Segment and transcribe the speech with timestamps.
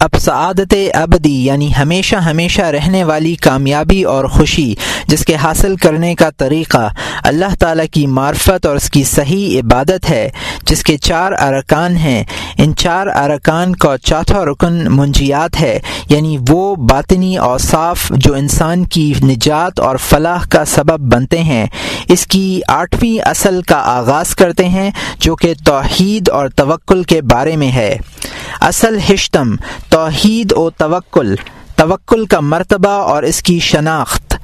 [0.00, 4.74] اب سعادت ابدی یعنی ہمیشہ ہمیشہ رہنے والی کامیابی اور خوشی
[5.06, 6.88] جس کے حاصل کرنے کا طریقہ
[7.24, 10.30] اللہ تعالیٰ کی معرفت اور اس کی صحیح عبادت ہے،
[10.66, 12.24] جس کے چار ارکان ہیں۔
[12.58, 19.14] ان چار ارکان کا چوتھا رکن منجیات ہے یعنی وہ باطنی اوصاف جو انسان کی
[19.22, 21.66] نجات اور فلاح کا سبب بنتے ہیں۔
[22.08, 24.90] اس کی آٹھویں اصل کا آغاز کرتے ہیں،
[25.20, 27.96] جو کہ توحید اور توکل کے بارے میں ہے۔
[28.60, 29.56] اصل ہشتم
[29.90, 31.34] توحید و توکل
[31.76, 34.34] توکل کا مرتبہ اور اس کی شناخت۔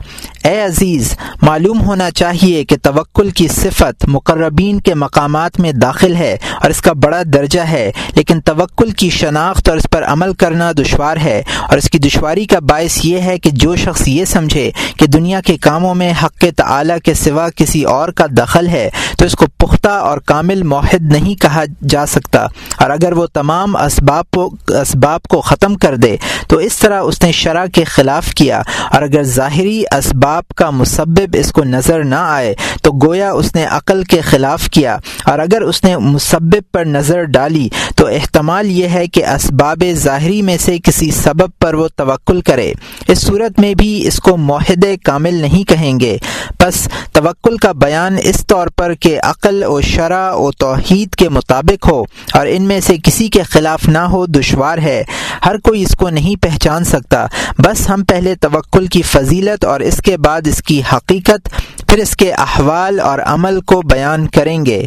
[0.47, 6.37] اے عزیز، معلوم ہونا چاہیے کہ توکل کی صفت مقربین کے مقامات میں داخل ہے
[6.63, 10.73] اور اس کا بڑا درجہ ہے، لیکن توکل کی شناخت اور اس پر عمل کرنا
[10.73, 14.71] دشوار ہے۔ اور اس کی دشواری کا باعث یہ ہے کہ جو شخص یہ سمجھے
[14.99, 19.25] کہ دنیا کے کاموں میں حق تعلیٰ کے سوا کسی اور کا دخل ہے، تو
[19.25, 22.45] اس کو پختہ اور کامل معاہد نہیں کہا جا سکتا۔
[22.77, 26.17] اور اگر وہ تمام اسباب اسباب کو ختم کر دے،
[26.49, 28.63] تو اس طرح اس نے شرح کے خلاف کیا۔
[28.93, 33.65] اور اگر ظاہری اسباب کا مسبب اس کو نظر نہ آئے تو گویا اس نے
[33.65, 38.89] عقل کے خلاف کیا اور اگر اس نے مسبب پر نظر ڈالی تو احتمال یہ
[38.89, 42.73] ہے کہ اسباب ظاہری میں سے کسی سبب پر وہ توکل کرے۔
[43.09, 46.17] اس صورت میں بھی اس کو معاہد کامل نہیں کہیں گے۔
[46.61, 51.89] بس توکل کا بیان اس طور پر کہ عقل و شرع و توحید کے مطابق
[51.89, 55.05] ہو اور ان میں سے کسی کے خلاف نہ ہو دشوار ہے۔
[55.47, 57.27] ہر کوئی اس کو نہیں پہچان سکتا۔
[57.59, 61.49] بس ہم پہلے توکل کی فضیلت اور اس کے بعد اس کی حقیقت
[61.89, 64.87] پھر اس کے احوال اور عمل کو بیان کریں گے۔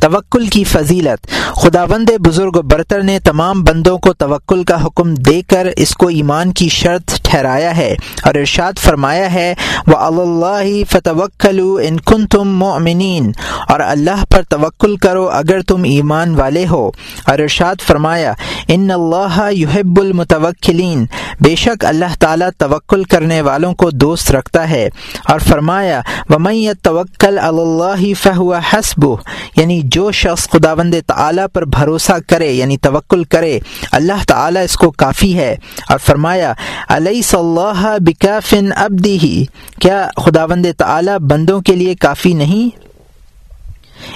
[0.00, 5.42] توکل کی فضیلت خدا بند بزرگ برتر نے تمام بندوں کو توکل کا حکم دے
[5.42, 9.54] کر اس کو ایمان کی شرط ٹھہرایا ہے اور ارشاد فرمایا ہے
[9.86, 13.32] وہ اللہ فتوکل ان کن تم مومنین
[13.68, 16.90] اور اللہ پر توکل کرو اگر تم ایمان والے ہو۔
[17.26, 18.32] اور ارشاد فرمایا
[18.68, 21.06] ان اللہ یحب المتوکلین
[21.40, 24.88] بے شک اللہ تعالیٰ توکل کرنے والوں کو دوست رکھتا ہے۔
[25.28, 26.00] اور فرمایا،
[26.30, 29.04] ومن توکل اللہ فہو حسب
[29.56, 30.94] یعنی جو شخص خدا بند
[31.52, 33.58] پر بھروسہ کرے یعنی توکل کرے،
[33.92, 35.56] اللہ تعالیٰ اس کو کافی ہے۔
[35.88, 36.52] اور فرمایا
[36.88, 39.44] علیہ صلاح بکافن ابدی ہی
[39.80, 42.84] کیا خدا بند تعلیٰ بندوں کے لیے کافی نہیں؟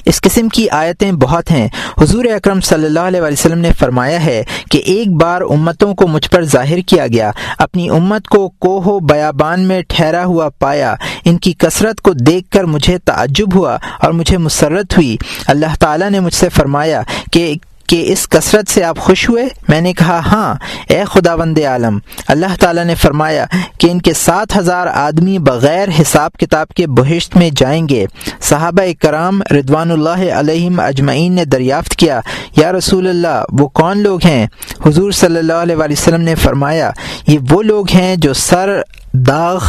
[0.04, 1.68] اس قسم کی آیتیں بہت ہیں۔
[2.00, 6.30] حضور اکرم صلی اللہ علیہ وسلم نے فرمایا ہے کہ ایک بار امتوں کو مجھ
[6.30, 10.94] پر ظاہر کیا گیا، اپنی امت کو کوہ بیابان میں ٹھہرا ہوا پایا۔
[11.24, 16.10] ان کی کثرت کو دیکھ کر مجھے تعجب ہوا اور مجھے مسرت ہوئی۔ اللہ تعالیٰ
[16.10, 17.02] نے مجھ سے فرمایا
[17.32, 17.54] کہ
[17.88, 20.54] کہ اس کثرت سے آپ خوش ہوئے؟ میں نے کہا ہاں
[20.88, 23.44] اے خداوند عالم، اللہ تعالیٰ نے فرمایا
[23.78, 28.04] کہ ان کے سات ہزار آدمی بغیر حساب کتاب کے بہشت میں جائیں گے۔
[28.40, 32.20] صحابہ کرام ردوان اللہ علیہم اجمعین نے دریافت کیا،
[32.56, 34.46] یا رسول اللہ، وہ کون لوگ ہیں؟
[34.86, 36.90] حضور صلی اللہ علیہ وسلم نے فرمایا،
[37.26, 38.80] یہ وہ لوگ ہیں جو سر
[39.12, 39.64] داغ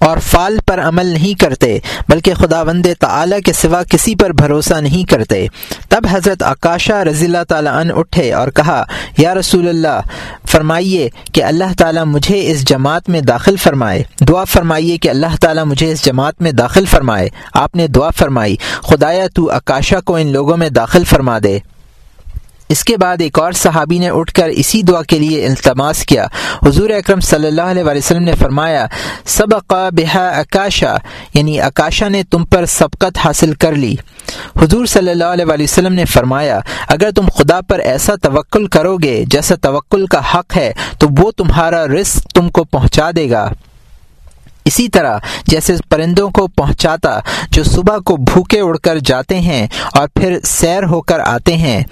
[0.00, 1.78] اور فال پر عمل نہیں کرتے،
[2.08, 5.46] بلکہ خدا وند تعلیٰ کے سوا کسی پر بھروسہ نہیں کرتے۔
[5.88, 8.84] تب حضرت عکاشہ رضی اللہ تعالیٰ عنہ اٹھے اور کہا،
[9.18, 10.00] یا رسول اللہ،
[10.48, 15.64] فرمائیے کہ اللہ تعالیٰ مجھے اس جماعت میں داخل فرمائے۔ دعا فرمائیے کہ اللہ تعالیٰ
[15.64, 20.26] مجھے اس جماعت میں داخل فرمائے۔ آپ نے دعا فرمائی۔ خدایا، تو عکاشہ کو ان
[20.32, 21.58] لوگوں میں داخل فرما دے۔
[22.70, 26.26] اس کے بعد ایک اور صحابی نے اٹھ کر اسی دعا کے لیے التماس کیا۔
[26.66, 28.86] حضور اکرم صلی اللہ علیہ وسلم نے فرمایا
[29.24, 30.96] سبق بحا اکاشا
[31.34, 33.94] یعنی اکاشا نے تم پر سبقت حاصل کر لی۔
[34.62, 39.24] حضور صلی اللہ علیہ وسلم نے فرمایا، اگر تم خدا پر ایسا توکل کرو گے
[39.26, 43.50] جیسا توکل کا حق ہے، تو وہ تمہارا رزق تم کو پہنچا دے گا۔
[44.64, 50.08] اسی طرح جیسے پرندوں کو پہنچاتا جو صبح کو بھوکے اڑ کر جاتے ہیں اور
[50.08, 51.82] پھر سیر ہو کر آتے ہیں۔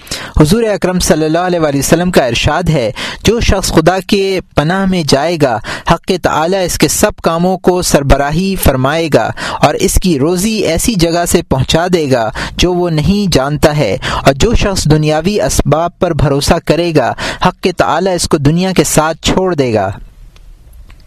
[0.41, 2.91] حضور اکرم صلی اللہ علیہ وسلم کا ارشاد ہے،
[3.25, 5.59] جو شخص خدا کے پناہ میں جائے گا،
[5.91, 9.31] حق تعلیٰ اس کے سب کاموں کو سربراہی فرمائے گا
[9.61, 13.97] اور اس کی روزی ایسی جگہ سے پہنچا دے گا جو وہ نہیں جانتا ہے۔
[14.27, 17.13] اور جو شخص دنیاوی اسباب پر بھروسہ کرے گا،
[17.47, 19.91] حق تعلیٰ اس کو دنیا کے ساتھ چھوڑ دے گا۔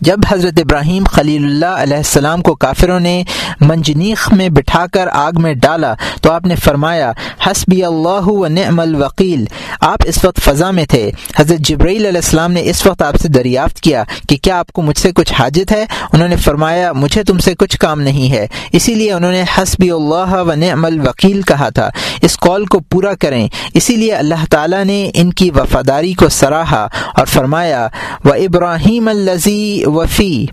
[0.01, 3.24] جب حضرت ابراہیم خلیل اللہ علیہ السلام کو کافروں نے
[3.62, 7.12] منجنیخ میں بٹھا کر آگ میں ڈالا تو آپ نے فرمایا،
[7.48, 9.45] حسبی اللہ و نعم الوکیل،
[9.81, 13.27] آپ اس وقت فضا میں تھے۔ حضرت جبرائیل علیہ السلام نے اس وقت آپ سے
[13.27, 17.24] دریافت کیا کہ کیا آپ کو مجھ سے کچھ حاجت ہے؟ انہوں نے فرمایا، مجھے
[17.24, 21.42] تم سے کچھ کام نہیں ہے۔ اسی لیے انہوں نے حسبی اللہ و نعم الوکیل
[21.42, 21.89] کہا تھا۔
[22.21, 26.88] اس کال کو پورا کریں۔ اسی لیے اللہ تعالیٰ نے ان کی وفاداری کو سراہا
[27.15, 27.88] اور فرمایا،
[28.25, 30.50] و ابراہیم الزی وفی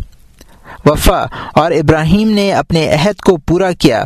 [0.85, 4.05] وفا اور ابراہیم نے اپنے عہد کو پورا کیا۔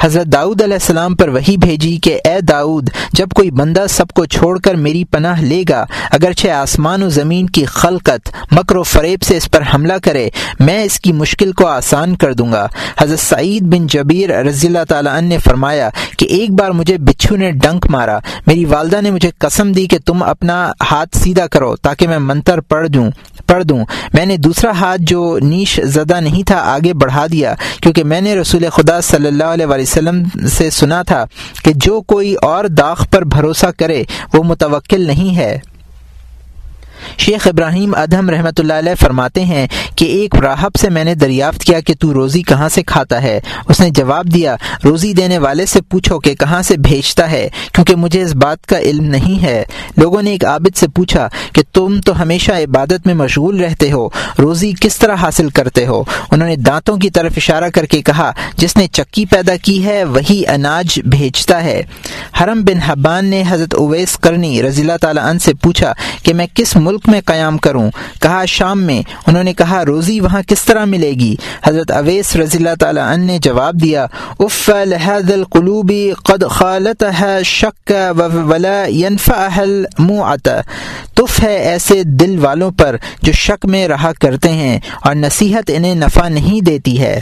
[0.00, 4.24] حضرت داؤد علیہ السلام پر وہی بھیجی کہ اے داؤد، جب کوئی بندہ سب کو
[4.24, 9.22] چھوڑ کر میری پناہ لے گا، اگرچہ آسمان و زمین کی خلقت، مکر و فریب
[9.22, 10.28] سے اس پر حملہ کرے،
[10.60, 12.66] میں اس کی مشکل کو آسان کر دوں گا۔
[12.98, 17.36] حضرت سعید بن جبیر رضی اللہ تعالیٰ عنہ نے فرمایا کہ ایک بار مجھے بچھو
[17.36, 21.76] نے ڈنک مارا۔ میری والدہ نے مجھے قسم دی کہ تم اپنا ہاتھ سیدھا کرو
[21.76, 23.10] تاکہ میں منتر پڑھ دوں
[23.46, 23.84] پڑھ دوں۔
[24.14, 28.34] میں نے دوسرا ہاتھ جو نیش زدہ نہیں تھا، آگے بڑھا دیا۔ کیونکہ میں نے
[28.34, 31.24] رسول خدا صلی اللہ علیہ وسلم سے سنا تھا
[31.64, 34.02] کہ جو کوئی اور داغ پر بھروسہ کرے،
[34.34, 35.58] وہ متوکل نہیں ہے۔
[37.18, 39.66] شیخ ابراہیم ادہم رحمۃ اللہ علیہ فرماتے ہیں
[39.96, 43.40] کہ ایک راہب سے میں نے دریافت کیا کہ تو روزی کہاں سے کھاتا ہے۔
[43.68, 47.96] اس نے جواب دیا، روزی دینے والے سے پوچھو کہ کہاں سے بھیجتا ہے، کیونکہ
[47.96, 49.64] مجھے اس بات کا علم نہیں ہے۔
[49.96, 54.08] لوگوں نے ایک عابد سے پوچھا کہ تم تو ہمیشہ عبادت میں مشغول رہتے ہو،
[54.38, 58.32] روزی کس طرح حاصل کرتے ہو؟ انہوں نے دانتوں کی طرف اشارہ کر کے کہا،
[58.56, 61.82] جس نے چکی پیدا کی ہے، وہی اناج بھیجتا ہے۔
[62.40, 66.46] حرم بن حبان نے حضرت اویس کرنی رضی اللہ تعالیٰ عنہ سے پوچھا کہ میں
[66.54, 67.90] کس ملک ملک میں قیام کروں۔
[68.22, 71.34] کہا شام میں۔ انہوں نے کہا، روزی وہاں کس طرح ملے گی؟
[71.64, 74.06] حضرت اویس رضی اللہ تعالی عنہ نے جواب دیا،
[74.38, 75.92] اف لہذ القلوب
[76.24, 77.92] قد خالتها شک
[78.48, 80.48] ولا ينفعها الموعت
[81.14, 85.94] تف ہے ایسے دل والوں پر جو شک میں رہا کرتے ہیں اور نصیحت انہیں
[85.94, 87.20] نفع نہیں دیتی ہے۔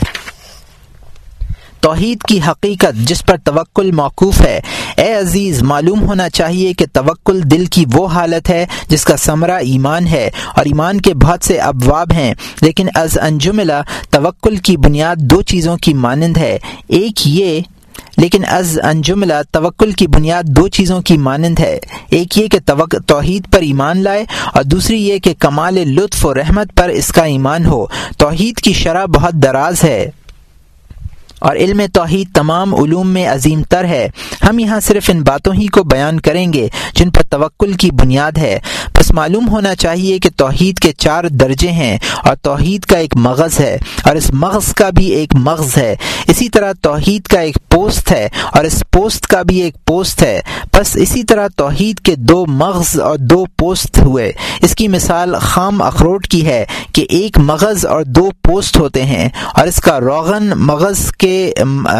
[1.81, 4.59] توحید کی حقیقت جس پر توکل موقوف ہے۔
[4.97, 9.51] اے عزیز، معلوم ہونا چاہیے کہ توکل دل کی وہ حالت ہے جس کا ثمرہ
[9.51, 15.15] ایمان ہے اور ایمان کے بہت سے ابواب ہیں۔ لیکن از انجملہ، توکل کی بنیاد
[15.15, 16.57] دو چیزوں کی مانند ہے۔
[16.87, 17.59] ایک یہ،
[18.17, 21.79] لیکن از انجملہ، توکل کی بنیاد دو چیزوں کی مانند ہے۔
[22.09, 22.59] ایک یہ کہ
[23.07, 27.23] توحید پر ایمان لائے اور دوسری یہ کہ کمال لطف و رحمت پر اس کا
[27.23, 27.85] ایمان ہو۔
[28.17, 30.09] توحید کی شرح بہت دراز ہے۔
[31.41, 34.09] اور علم توحید تمام علوم میں عظیم تر ہے۔
[34.49, 38.37] ہم یہاں صرف ان باتوں ہی کو بیان کریں گے جن پر توکل کی بنیاد
[38.37, 38.59] ہے۔
[38.97, 43.59] بس معلوم ہونا چاہیے کہ توحید کے چار درجے ہیں اور توحید کا ایک مغز
[43.59, 45.95] ہے اور اس مغز کا بھی ایک مغز ہے۔
[46.27, 50.41] اسی طرح توحید کا ایک پوست ہے اور اس پوسٹ کا بھی ایک پوسٹ ہے۔
[50.73, 55.81] بس اسی طرح توحید کے دو مغز اور دو پوست ہوئے۔ اس کی مثال خام
[55.81, 60.51] اخروٹ کی ہے کہ ایک مغز اور دو پوسٹ ہوتے ہیں اور اس کا روغن
[60.55, 61.30] مغز کے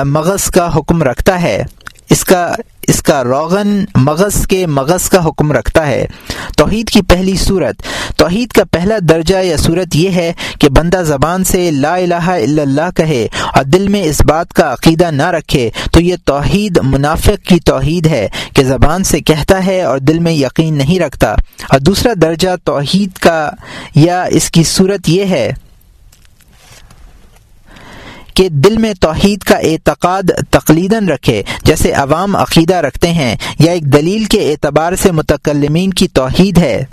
[0.04, 1.64] مغز کا حکم رکھتا ہے۔
[2.10, 2.52] اس کا
[2.88, 6.06] اس کا روغن مغز کے مغز کا حکم رکھتا ہے۔
[6.58, 7.76] توحید کی پہلی صورت۔
[8.18, 12.62] توحید کا پہلا درجہ یا صورت یہ ہے کہ بندہ زبان سے لا الہ الا
[12.62, 17.46] اللہ کہے اور دل میں اس بات کا عقیدہ نہ رکھے، تو یہ توحید منافق
[17.48, 21.32] کی توحید ہے کہ زبان سے کہتا ہے اور دل میں یقین نہیں رکھتا۔
[21.70, 23.50] اور دوسرا درجہ توحید کا
[23.96, 25.54] یا اس کی صورت یہ ہے
[28.34, 33.94] کہ دل میں توحید کا اعتقاد تقلیداً رکھے، جیسے عوام عقیدہ رکھتے ہیں، یا ایک
[33.94, 36.86] دلیل کے اعتبار سے متکلمین کی توحید ہے۔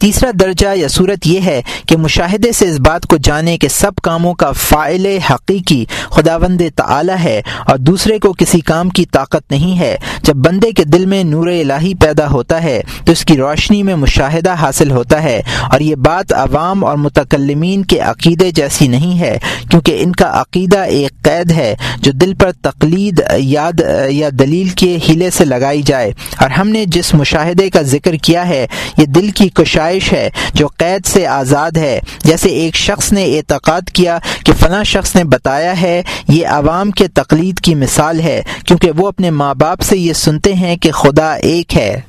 [0.00, 3.94] تیسرا درجہ یا صورت یہ ہے کہ مشاہدے سے اس بات کو جانے کہ سب
[3.96, 9.78] کاموں کا فائل حقیقی خداوند تعالی ہے اور دوسرے کو کسی کام کی طاقت نہیں
[9.78, 13.82] ہے۔ جب بندے کے دل میں نور الہی پیدا ہوتا ہے تو اس کی روشنی
[13.82, 19.18] میں مشاہدہ حاصل ہوتا ہے اور یہ بات عوام اور متکلمین کے عقیدے جیسی نہیں
[19.20, 19.38] ہے،
[19.70, 24.98] کیونکہ ان کا عقیدہ ایک قید ہے جو دل پر تقلید، یاد یا دلیل کے
[25.08, 28.66] ہیلے سے لگائی جائے۔ اور ہم نے جس مشاہدے کا ذکر کیا ہے،
[28.98, 33.90] یہ دل کی کشائی ہے جو قید سے آزاد ہے۔ جیسے ایک شخص نے اعتقاد
[33.92, 38.90] کیا کہ فلاں شخص نے بتایا ہے، یہ عوام کے تقلید کی مثال ہے، کیونکہ
[38.90, 42.00] وہ اپنے ماں باپ سے یہ سنتے ہیں کہ خدا ایک ہے۔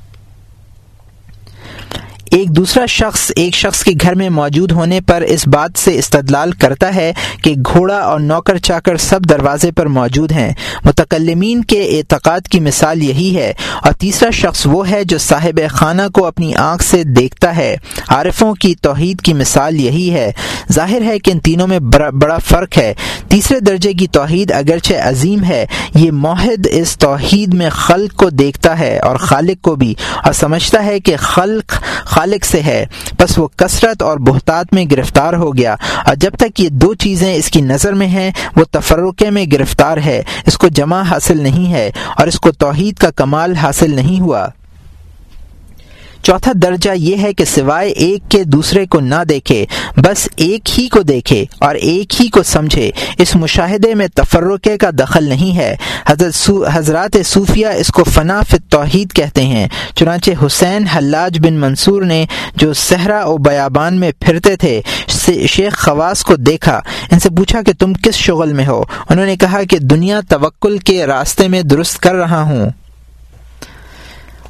[2.30, 6.52] ایک دوسرا شخص ایک شخص کے گھر میں موجود ہونے پر اس بات سے استدلال
[6.52, 10.52] کرتا ہے کہ گھوڑا اور نوکر چاکر سب دروازے پر موجود ہیں۔
[10.84, 16.02] متکلمین کے اعتقاد کی مثال یہی ہے۔ اور تیسرا شخص وہ ہے جو صاحب خانہ
[16.14, 17.76] کو اپنی آنکھ سے دیکھتا ہے۔
[18.08, 20.32] عارفوں کی توحید کی مثال یہی ہے۔
[20.72, 22.94] ظاہر ہے کہ ان تینوں میں بڑا بڑا فرق ہے۔
[23.28, 28.78] تیسرے درجے کی توحید اگرچہ عظیم ہے، یہ معاہد اس توحید میں خلق کو دیکھتا
[28.78, 29.94] ہے اور خالق کو بھی۔
[30.24, 31.72] اور سمجھتا ہے کہ خلق
[32.20, 32.86] خالق سے ہے۔
[33.18, 37.34] بس وہ کثرت اور بہتات میں گرفتار ہو گیا۔ اور جب تک یہ دو چیزیں
[37.34, 41.72] اس کی نظر میں ہیں، وہ تفرقے میں گرفتار ہے۔ اس کو جمع حاصل نہیں
[41.72, 44.46] ہے اور اس کو توحید کا کمال حاصل نہیں ہوا۔
[46.22, 50.88] چوتھا درجہ یہ ہے کہ سوائے ایک کے دوسرے کو نہ دیکھے، بس ایک ہی
[50.88, 55.76] کو دیکھے اور ایک ہی کو سمجھے۔ اس مشاہدے میں تفرقے کا دخل نہیں ہے۔
[56.06, 61.54] حضرت سو، حضرات صوفیہ اس کو فنا فی توحید کہتے ہیں۔ چنانچہ حسین حلاج بن
[61.54, 64.80] منصور نے جو صحرا و بیابان میں پھرتے تھے
[65.46, 69.36] شیخ خواص کو دیکھا۔ ان سے پوچھا کہ تم کس شغل میں ہو؟ انہوں نے
[69.36, 72.70] کہا کہ دنیا توکل کے راستے میں درست کر رہا ہوں۔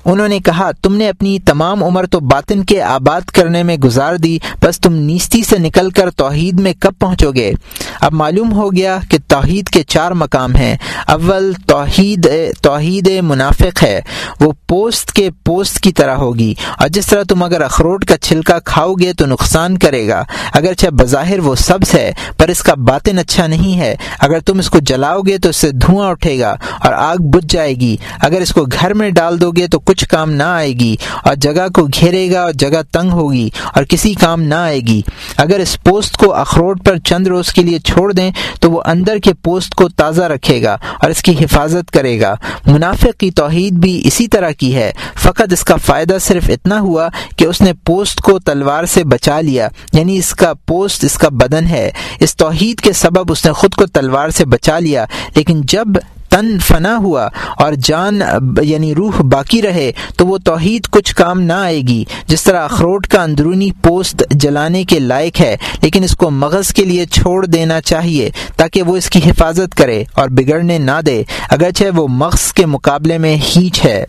[0.05, 4.15] انہوں نے کہا، تم نے اپنی تمام عمر تو باطن کے آباد کرنے میں گزار
[4.15, 7.53] دی، بس تم نیستی سے نکل کر توحید میں کب پہنچو گے؟
[8.01, 10.77] اب معلوم ہو گیا کہ توحید کے چار مقام ہیں۔
[11.07, 12.29] اول توحید
[12.63, 14.01] توحید منافق ہے۔
[14.41, 18.59] وہ پوست کے پوست کی طرح ہوگی۔ اور جس طرح تم اگر اخروٹ کا چھلکا
[18.59, 23.19] کھاؤ گے تو نقصان کرے گا۔ اگرچہ بظاہر وہ سبز ہے، پر اس کا باطن
[23.19, 26.57] اچھا نہیں ہے۔ اگر تم اس کو جلاؤ گے تو اس سے دھواں اٹھے گا
[26.81, 30.05] اور آگ بجھ جائے گی۔ اگر اس کو گھر میں ڈال دو گے تو کچھ
[30.09, 30.95] کام نہ آئے گی
[31.25, 35.01] اور جگہ کو گھیرے گا اور جگہ تنگ ہوگی اور کسی کام نہ آئے گی۔
[35.37, 38.31] اگر اس پوسٹ کو اخروٹ پر چند روز کے لیے چھوڑ دیں
[38.61, 42.35] تو وہ اندر کے پوسٹ کو تازہ رکھے گا اور اس کی حفاظت کرے گا۔
[42.67, 47.09] منافق کی توحید بھی اسی طرح کی ہے۔ فقط اس کا فائدہ صرف اتنا ہوا
[47.37, 51.29] کہ اس نے پوسٹ کو تلوار سے بچا لیا یعنی اس کا پوسٹ اس کا
[51.33, 55.05] بدن ہے۔ اس توحید کے سبب اس نے خود کو تلوار سے بچا لیا،
[55.37, 55.87] لیکن جب
[56.31, 58.21] تن فنا ہوا اور جان
[58.63, 63.07] یعنی روح باقی رہے تو وہ توحید کچھ کام نہ آئے گی۔ جس طرح اخروٹ
[63.07, 67.81] کا اندرونی پوست جلانے کے لائق ہے، لیکن اس کو مغز کے لیے چھوڑ دینا
[67.81, 72.67] چاہیے تاکہ وہ اس کی حفاظت کرے اور بگڑنے نہ دے۔ اگرچہ وہ مغز کے
[72.67, 74.05] مقابلے میں ہیچ ہے۔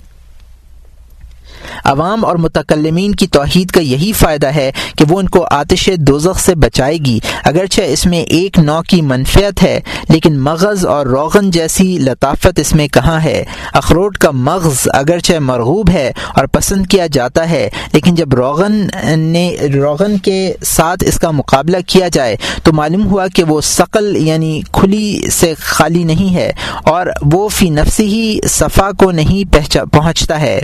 [1.85, 6.39] عوام اور متکلمین کی توحید کا یہی فائدہ ہے کہ وہ ان کو آتش دوزخ
[6.39, 11.49] سے بچائے گی۔ اگرچہ اس میں ایک نو کی منفیت ہے، لیکن مغز اور روغن
[11.51, 17.07] جیسی لطافت اس میں کہاں ہے؟ اخروٹ کا مغز اگرچہ مرغوب ہے اور پسند کیا
[17.07, 18.87] جاتا ہے، لیکن جب روغن
[19.17, 24.15] نے روغن کے ساتھ اس کا مقابلہ کیا جائے، تو معلوم ہوا کہ وہ ثقل
[24.17, 26.51] یعنی کھلی سے خالی نہیں ہے
[26.85, 29.53] اور وہ فی نفسی ہی صفا کو نہیں
[29.91, 30.59] پہنچتا ہے۔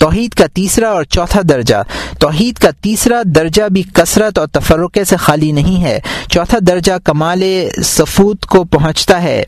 [0.00, 1.82] توحید کا تیسرا اور چوتھا درجہ۔
[2.18, 7.42] توحید کا تیسرا درجہ بھی کثرت اور تفرقے سے خالی نہیں ہے۔ چوتھا درجہ کمال
[7.84, 9.44] سفوت کو پہنچتا ہے۔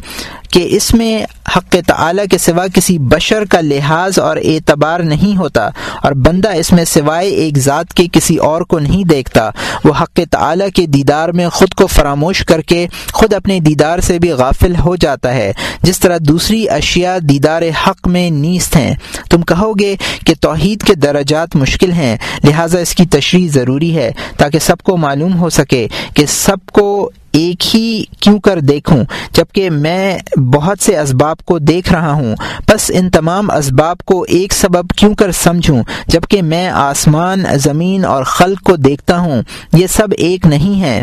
[0.52, 1.24] کہ اس میں
[1.56, 5.68] حق تعلیٰ کے سوا کسی بشر کا لحاظ اور اعتبار نہیں ہوتا
[6.02, 9.50] اور بندہ اس میں سوائے ایک ذات کے کسی اور کو نہیں دیکھتا۔
[9.84, 14.18] وہ حق تعلیٰ کے دیدار میں خود کو فراموش کر کے خود اپنے دیدار سے
[14.18, 18.94] بھی غافل ہو جاتا ہے۔ جس طرح دوسری اشیاء دیدار حق میں نیست ہیں۔
[19.30, 24.10] تم کہو گے کہ توحید کے درجات مشکل ہیں، لہٰذا اس کی تشریح ضروری ہے
[24.36, 29.70] تاکہ سب کو معلوم ہو سکے کہ سب کو ایک ہی کیوں کر دیکھوں؟ جبکہ
[29.70, 32.34] میں بہت سے اسباب کو دیکھ رہا ہوں
[32.68, 38.22] بس ان تمام اسباب کو ایک سبب کیوں کر سمجھوں؟ جبکہ میں آسمان، زمین اور
[38.22, 41.02] خلق کو دیکھتا ہوں، یہ سب ایک نہیں ہے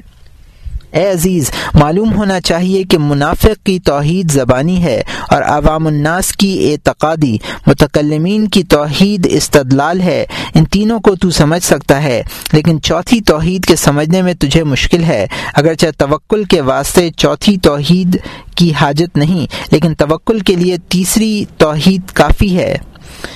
[0.91, 6.71] اے عزیز، معلوم ہونا چاہیے کہ منافق کی توحید زبانی ہے اور عوام الناس کی
[6.71, 13.21] اعتقادی، متکلمین کی توحید استدلال ہے۔ ان تینوں کو تو سمجھ سکتا ہے، لیکن چوتھی
[13.21, 18.17] توحید کے سمجھنے میں تجھے مشکل ہے۔ اگرچہ توکل کے واسطے چوتھی توحید
[18.55, 22.77] کی حاجت نہیں، لیکن توکل کے لیے تیسری توحید کافی ہے۔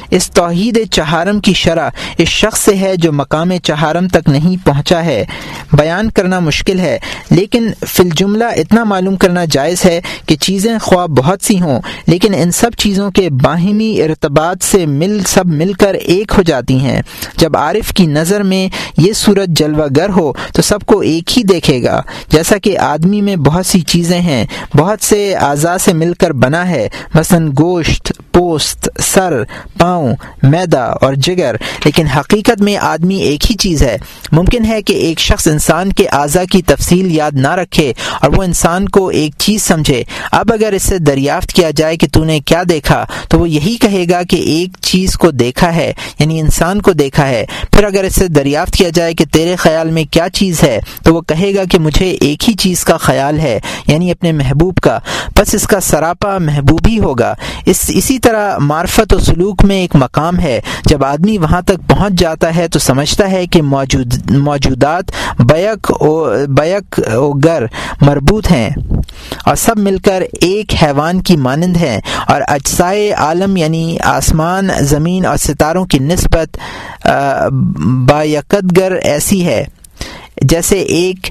[0.09, 5.03] اس توحید چہارم کی شرح اس شخص سے ہے جو مقام چہارم تک نہیں پہنچا
[5.05, 5.23] ہے۔
[5.73, 6.97] بیان کرنا مشکل ہے،
[7.29, 12.33] لیکن فی الجملہ اتنا معلوم کرنا جائز ہے کہ چیزیں خواہ بہت سی ہوں، لیکن
[12.33, 17.01] ان سب چیزوں کے باہمی ارتباط سے مل، سب مل کر ایک ہو جاتی ہیں۔
[17.37, 21.43] جب عارف کی نظر میں یہ صورت جلوہ گر ہو تو سب کو ایک ہی
[21.43, 24.45] دیکھے گا۔ جیسا کہ آدمی میں بہت سی چیزیں ہیں،
[24.77, 29.41] بہت سے اعضاء سے مل کر بنا ہے، مثلا گوشت، پوست، سر
[29.77, 33.97] پاؤں، میدا اور جگر۔ لیکن حقیقت میں آدمی ایک ہی چیز ہے۔
[34.31, 38.43] ممکن ہے کہ ایک شخص انسان کے اعضا کی تفصیل یاد نہ رکھے اور وہ
[38.43, 42.39] انسان کو ایک چیز سمجھے۔ اب اگر اس سے دریافت کیا جائے کہ تو نے
[42.39, 46.81] کیا دیکھا، تو وہ یہی کہے گا کہ ایک چیز کو دیکھا ہے یعنی انسان
[46.81, 50.29] کو دیکھا ہے۔ پھر اگر اس سے دریافت کیا جائے کہ تیرے خیال میں کیا
[50.33, 54.11] چیز ہے، تو وہ کہے گا کہ مجھے ایک ہی چیز کا خیال ہے یعنی
[54.11, 54.99] اپنے محبوب کا۔
[55.37, 59.95] بس اس کا سراپا محبوب ہی ہوگا۔ اس، اسی طرح معرفت و سلوک میں ایک
[59.95, 65.11] مقام ہے۔ جب آدمی وہاں تک پہنچ جاتا ہے تو سمجھتا ہے کہ موجود، موجودات
[65.39, 65.91] بیک
[66.57, 67.63] بیک او گر
[68.01, 68.69] مربوط ہیں
[69.45, 75.25] اور سب مل کر ایک حیوان کی مانند ہیں اور اجسائے عالم یعنی آسمان، زمین
[75.25, 76.57] اور ستاروں کی نسبت
[78.09, 79.63] بایکت گر ایسی ہے۔
[80.41, 81.29] جیسے ایک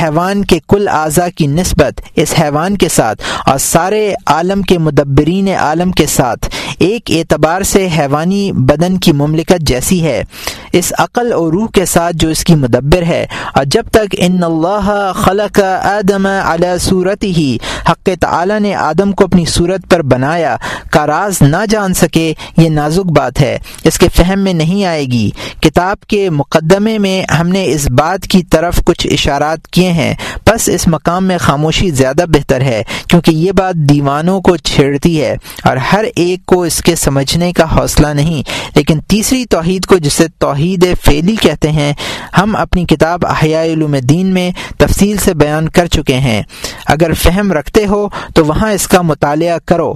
[0.00, 5.48] حیوان کے کل اعضاء کی نسبت اس حیوان کے ساتھ اور سارے عالم کے مدبرین
[5.58, 10.24] عالم کے ساتھ۔ ایک اعتبار سے حیوانی بدن کی مملکت جیسی ہے۔
[10.72, 14.42] اس عقل اور روح کے ساتھ جو اس کی مدبر ہے۔ اور جب تک ان
[14.42, 17.56] اللہ خلق آدم علی صورت ہی
[17.90, 20.56] حق تعالی نے آدم کو اپنی صورت پر بنایا
[20.90, 25.04] کا راز نہ جان سکے، یہ نازک بات ہے۔ اس کے فہم میں نہیں آئے
[25.04, 30.14] گی۔ کتاب کے مقدمے میں ہم نے اس بات کی طرف کچھ اشارات کیے ہیں۔
[30.46, 35.36] بس اس مقام میں خاموشی زیادہ بہتر ہے، کیونکہ یہ بات دیوانوں کو چھیڑتی ہے۔
[35.64, 38.42] اور ہر ایک کو اس کے سمجھنے کا حوصلہ نہیں۔
[38.74, 41.92] لیکن تیسری توحید کو جسے توحید فیلی کہتے ہیں،
[42.38, 46.42] ہم اپنی کتاب احیاء علوم دین میں تفصیل سے بیان کر چکے ہیں۔
[46.86, 49.94] اگر فہم رکھتے ہو تو وہاں اس کا مطالعہ کرو۔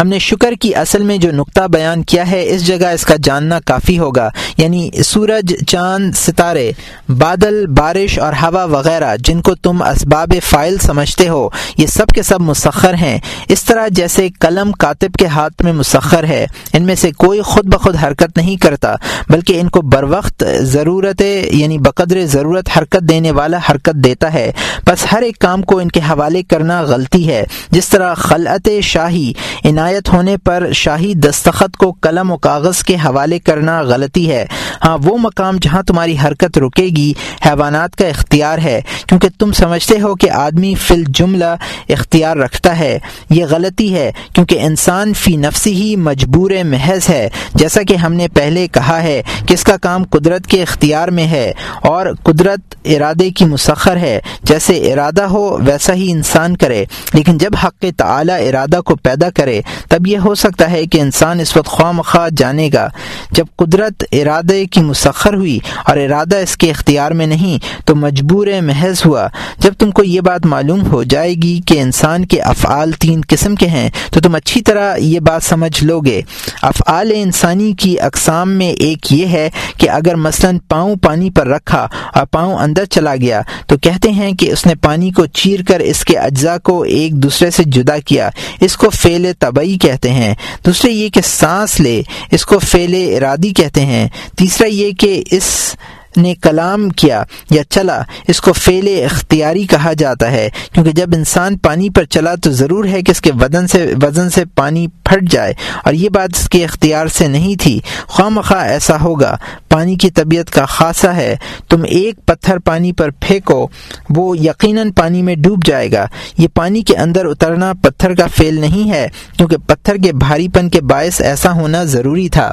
[0.00, 3.14] ہم نے شکر کی اصل میں جو نقطہ بیان کیا ہے، اس جگہ اس کا
[3.22, 6.72] جاننا کافی ہوگا۔ یعنی سورج، چاند، ستارے،
[7.08, 12.22] بادل، بارش اور ہوا وغیرہ، جن کو تم اسباب فائل سمجھتے ہو، یہ سب کے
[12.22, 16.94] سب مسخر ہیں۔ اس طرح جیسے قلم کاتب کے ہاتھ میں مسخر ہے، ان میں
[16.94, 18.94] سے کوئی خود بخود حرکت نہیں کرتا،
[19.28, 24.52] بلکہ ان کو بر وقت ضرورت یعنی بقدر ضرورت حرکت دینے والا حرکت دیتا ہے۔
[24.86, 29.32] بس ہر ایک کام کو ان کے حوالے کرنا غلطی ہے۔ جس طرح خلعت شاہی،
[29.64, 34.46] عنایت ہونے پر شاہی دستخط کو قلم و کاغذ کے حوالے کرنا غلطی ہے۔
[34.84, 37.12] ہاں وہ مقام جہاں تمہاری حرکت رکے گی
[37.46, 41.54] حیوانات کا اختیار ہے، کیونکہ تم سمجھتے ہو کہ آدمی فل جملہ
[41.88, 42.98] اختیار رکھتا ہے۔
[43.30, 48.28] یہ غلطی ہے، کیونکہ انسان فی نفسی ہی مجبور محض ہے۔ جیسا کہ ہم نے
[48.28, 53.30] پہلے کہا ہے کہ اس کا کام قدرت کے اختیار میں ہے اور قدرت ارادے
[53.30, 58.80] کی مسخر ہے۔ جیسے ارادہ ہو، ویسا ہی انسان کرے۔ لیکن جب حق تعالی ارادہ
[58.84, 62.70] کو پیدا کرے تب یہ ہو سکتا ہے کہ انسان اس وقت خواہ مخواہ جانے
[62.72, 62.88] گا
[63.30, 68.46] جب قدرت ارادے کی مسخر ہوئی اور ارادہ اس کے اختیار میں نہیں تو مجبور
[68.62, 72.92] محض ہوا۔ جب تم کو یہ بات معلوم ہو جائے گی کہ انسان کے افعال
[72.92, 76.22] تین قسم کے ہیں تو تم اچھی طرح یہ بات سمجھ لو گے۔
[76.62, 81.88] افعال انسانی کی اقسام میں ایک یہ ہے کہ اگر مثلا پاؤں پانی پر رکھا
[82.14, 85.80] اور پاؤں اندر چلا گیا تو کہتے ہیں کہ اس نے پانی کو چیر کر
[85.80, 89.26] اس کے اجزاء کو ایک دوسرے سے جدا کیا۔ اس کو فعل
[89.60, 90.34] طبعی کہتے ہیں۔
[90.66, 95.76] دوسرے یہ کہ سانس لے، اس کو فعل ارادی کہتے ہیں۔ تیسرا یہ کہ اس
[96.16, 101.56] نے کلام کیا یا چلا، اس کو فعل اختیاری کہا جاتا ہے۔ کیونکہ جب انسان
[101.56, 105.30] پانی پر چلا تو ضرور ہے کہ اس کے وزن سے وزن سے پانی پھٹ
[105.30, 109.36] جائے۔ اور یہ بات اس کے اختیار سے نہیں تھی۔ خواہ مخواہ ایسا ہوگا۔
[109.68, 111.36] پانی کی طبیعت کا خاصہ ہے۔
[111.68, 113.68] تم ایک پتھر پانی پر پھینکو،
[114.10, 116.06] وہ یقیناً پانی میں ڈوب جائے گا۔
[116.38, 120.68] یہ پانی کے اندر اترنا پتھر کا فیل نہیں ہے، کیونکہ پتھر کے بھاری پن
[120.68, 122.52] کے باعث ایسا ہونا ضروری تھا۔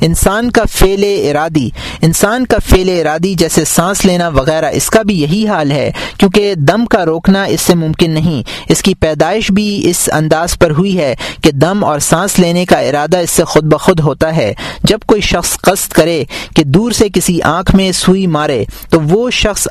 [0.00, 1.70] انسان کا فعل ارادی،
[2.02, 6.54] انسان کا فعل ارادی جیسے سانس لینا وغیرہ، اس کا بھی یہی حال ہے، کیونکہ
[6.54, 10.98] دم کا روکنا اس سے ممکن نہیں۔ اس کی پیدائش بھی اس انداز پر ہوئی
[10.98, 14.98] ہے کہ دم اور سانس لینے کا ارادہ اس سے خود بخود ہوتا ہے۔ جب
[15.06, 16.24] کوئی شخص قصد کرے
[16.56, 19.68] کہ دور سے کسی آنکھ میں سوئی مارے، تو وہ شخص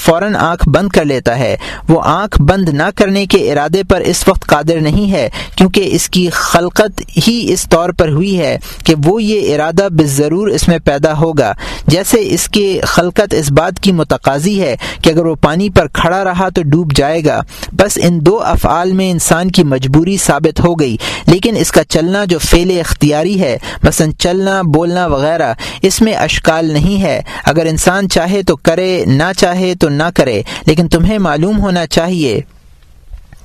[0.00, 1.56] فوراً آنکھ بند کر لیتا ہے۔
[1.88, 6.08] وہ آنکھ بند نہ کرنے کے ارادے پر اس وقت قادر نہیں ہے، کیونکہ اس
[6.08, 10.68] کی خلقت ہی اس طور پر ہوئی ہے کہ وہ یہ ارادہ ارادہ ضرور اس
[10.68, 11.52] میں پیدا ہوگا۔
[11.86, 16.24] جیسے اس کی خلقت اس بات کی متقاضی ہے کہ اگر وہ پانی پر کھڑا
[16.24, 17.40] رہا تو ڈوب جائے گا۔
[17.72, 22.24] بس ان دو افعال میں انسان کی مجبوری ثابت ہو گئی۔ لیکن اس کا چلنا
[22.24, 28.08] جو فعل اختیاری ہے، مثلا چلنا، بولنا وغیرہ، اس میں اشکال نہیں ہے۔ اگر انسان
[28.08, 32.40] چاہے تو کرے، نہ چاہے تو نہ کرے، لیکن تمہیں معلوم ہونا چاہیے۔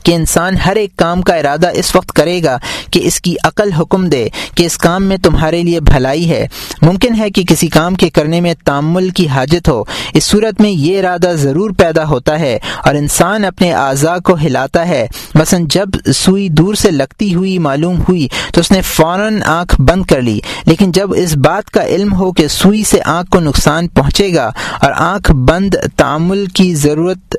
[0.03, 2.57] کہ انسان ہر ایک کام کا ارادہ اس وقت کرے گا
[2.91, 6.47] کہ اس کی عقل حکم دے کہ اس کام میں تمہارے لیے بھلائی ہے۔
[6.81, 9.83] ممکن ہے کہ کسی کام کے کرنے میں تعمل کی حاجت ہو۔
[10.13, 14.87] اس صورت میں یہ ارادہ ضرور پیدا ہوتا ہے اور انسان اپنے اعضاء کو ہلاتا
[14.87, 19.81] ہے۔ مثلا جب سوئی دور سے لگتی ہوئی معلوم ہوئی تو اس نے فوراً آنکھ
[19.81, 23.39] بند کر لی۔ لیکن جب اس بات کا علم ہو کہ سوئی سے آنکھ کو
[23.39, 27.35] نقصان پہنچے گا اور آنکھ بند تعمل کی ضرورت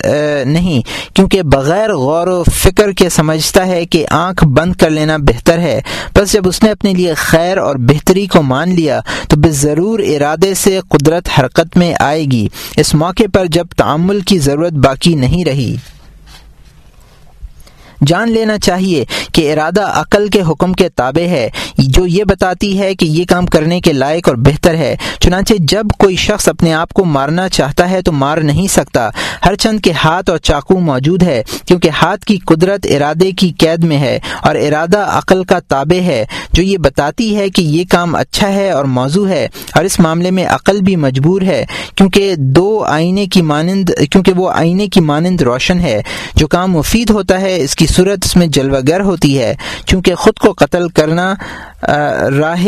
[0.46, 0.80] نہیں،
[1.14, 5.80] کیونکہ بغیر غور و فکر کے سمجھتا ہے کہ آنکھ بند کر لینا بہتر ہے۔
[6.14, 9.98] بس جب اس نے اپنے لیے خیر اور بہتری کو مان لیا، تو بے ضرور
[9.98, 15.14] ارادے سے قدرت حرکت میں آئے گی۔ اس موقع پر جب تعمل کی ضرورت باقی
[15.14, 15.76] نہیں رہی۔
[18.06, 22.94] جان لینا چاہیے کہ ارادہ عقل کے حکم کے تابع ہے، جو یہ بتاتی ہے
[22.94, 26.92] کہ یہ کام کرنے کے لائق اور بہتر ہے۔ چنانچہ جب کوئی شخص اپنے آپ
[26.92, 29.10] کو مارنا چاہتا ہے تو مار نہیں سکتا۔
[29.44, 33.84] ہر چند کے ہاتھ اور چاقو موجود ہے، کیونکہ ہاتھ کی قدرت ارادے کی قید
[33.84, 38.14] میں ہے اور ارادہ عقل کا تابع ہے، جو یہ بتاتی ہے کہ یہ کام
[38.14, 42.84] اچھا ہے اور موضوع ہے۔ اور اس معاملے میں عقل بھی مجبور ہے، کیونکہ دو
[42.84, 46.02] آئینے کی مانند، کیونکہ وہ آئینے کی مانند روشن ہے۔
[46.34, 49.54] جو کام مفید ہوتا ہے، اس کی صورت اس میں جلوہ گر ہوتی ہے
[49.86, 51.34] چونکہ خود کو قتل کرنا
[52.38, 52.66] راہ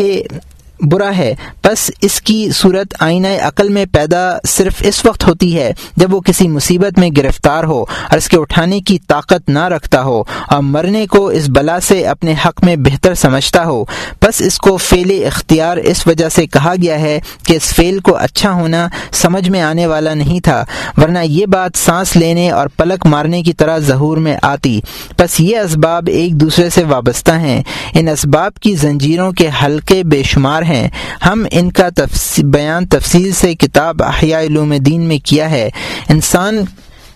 [0.81, 5.73] برا ہے۔ بس اس کی صورت آئینہ عقل میں پیدا صرف اس وقت ہوتی ہے
[5.97, 10.03] جب وہ کسی مصیبت میں گرفتار ہو اور اس کے اٹھانے کی طاقت نہ رکھتا
[10.03, 13.83] ہو اور مرنے کو اس بلا سے اپنے حق میں بہتر سمجھتا ہو۔
[14.21, 18.15] بس اس کو فعل اختیار اس وجہ سے کہا گیا ہے کہ اس فعل کو
[18.15, 20.63] اچھا ہونا سمجھ میں آنے والا نہیں تھا،
[20.97, 24.81] ورنہ یہ بات سانس لینے اور پلک مارنے کی طرح ظہور میں آتی۔
[25.19, 27.63] بس یہ اسباب ایک دوسرے سے وابستہ ہیں۔
[27.93, 30.89] ان اسباب کی زنجیروں کے حلقے بے شمار ہیں۔ ہیں۔
[31.25, 31.89] ہم ان کا
[32.37, 35.69] بیان تفصیل سے کتاب احیاء علوم دین میں کیا ہے۔
[36.09, 36.65] انسان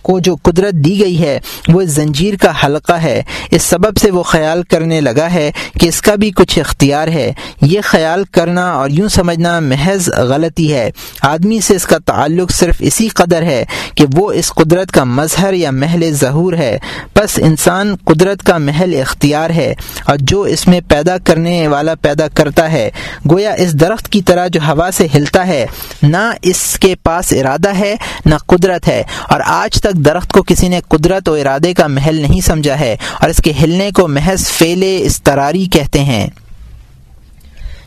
[0.06, 4.10] کو جو قدرت دی گئی ہے، وہ اس زنجیر کا حلقہ ہے۔ اس سبب سے
[4.10, 8.72] وہ خیال کرنے لگا ہے کہ اس کا بھی کچھ اختیار ہے۔ یہ خیال کرنا
[8.72, 10.90] اور یوں سمجھنا محض غلطی ہے۔
[11.22, 13.64] آدمی سے اس کا تعلق صرف اسی قدر ہے
[13.94, 16.78] کہ وہ اس قدرت کا مظہر یا محل ظہور ہے۔
[17.16, 22.28] بس انسان قدرت کا محل اختیار ہے اور جو اس میں پیدا کرنے والا پیدا
[22.34, 22.90] کرتا ہے،
[23.30, 25.66] گویا اس درخت کی طرح جو ہوا سے ہلتا ہے،
[26.02, 30.68] نہ اس کے پاس ارادہ ہے، نہ قدرت ہے۔ اور آج تک درخت کو کسی
[30.68, 34.48] نے قدرت و ارادے کا محل نہیں سمجھا ہے اور اس کے ہلنے کو محض
[34.48, 36.26] فیل استراری کہتے ہیں۔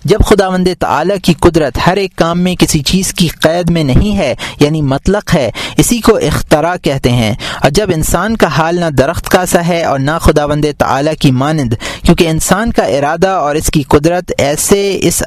[0.06, 3.84] جب خدا وند تعلیٰ کی قدرت ہر ایک کام میں کسی چیز کی قید میں
[3.84, 8.80] نہیں ہے یعنی مطلق ہے، اسی کو اختراع کہتے ہیں۔ اور جب انسان کا حال
[8.80, 12.84] نہ درخت کا سا ہے اور نہ خدا وند تعلیٰ کی مانند، کیونکہ انسان کا
[12.84, 15.24] ارادہ اور اس کی قدرت ایسے اس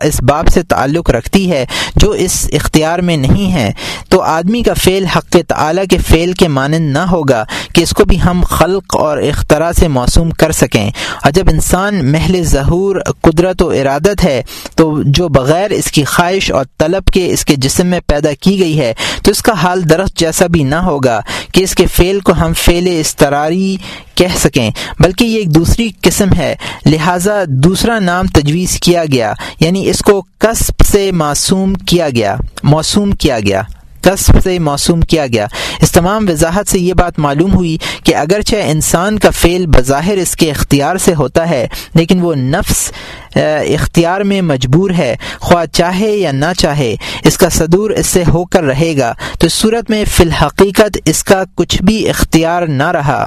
[0.00, 3.70] اس باب سے تعلق رکھتی ہے جو اس اختیار میں نہیں ہے۔
[4.08, 8.04] تو آدمی کا فعل حق تعلیٰ کے فعل کے مانند نہ ہوگا کہ اس کو
[8.04, 10.90] بھی ہم خلق اور اختراع سے موسوم کر سکیں۔
[11.22, 14.42] اور جب انسان محل ظہور، قدرت و ارادت ہے۔
[14.76, 18.58] تو جو بغیر اس کی خواہش اور طلب کے اس کے جسم میں پیدا کی
[18.58, 21.20] گئی ہے، تو اس کا حال درخت جیسا بھی نہ ہوگا
[21.52, 23.76] کہ اس کے فعل کو ہم فعل استراری
[24.14, 26.54] کہہ سکیں۔ بلکہ یہ ایک دوسری قسم ہے۔
[26.86, 33.12] لہٰذا دوسرا نام تجویز کیا گیا یعنی اس کو کسب سے معصوم کیا گیا موسوم
[33.12, 33.62] کیا گیا۔
[34.02, 35.46] قصب سے موسوم کیا گیا۔
[35.82, 40.34] اس تمام وضاحت سے یہ بات معلوم ہوئی کہ اگرچہ انسان کا فعل بظاہر اس
[40.36, 42.90] کے اختیار سے ہوتا ہے، لیکن وہ نفس
[43.36, 48.44] اختیار میں مجبور ہے، خواہ چاہے یا نہ چاہے، اس کا صدور اس سے ہو
[48.44, 53.24] کر رہے گا۔ تو صورت میں فی الحقیقت اس کا کچھ بھی اختیار نہ رہا۔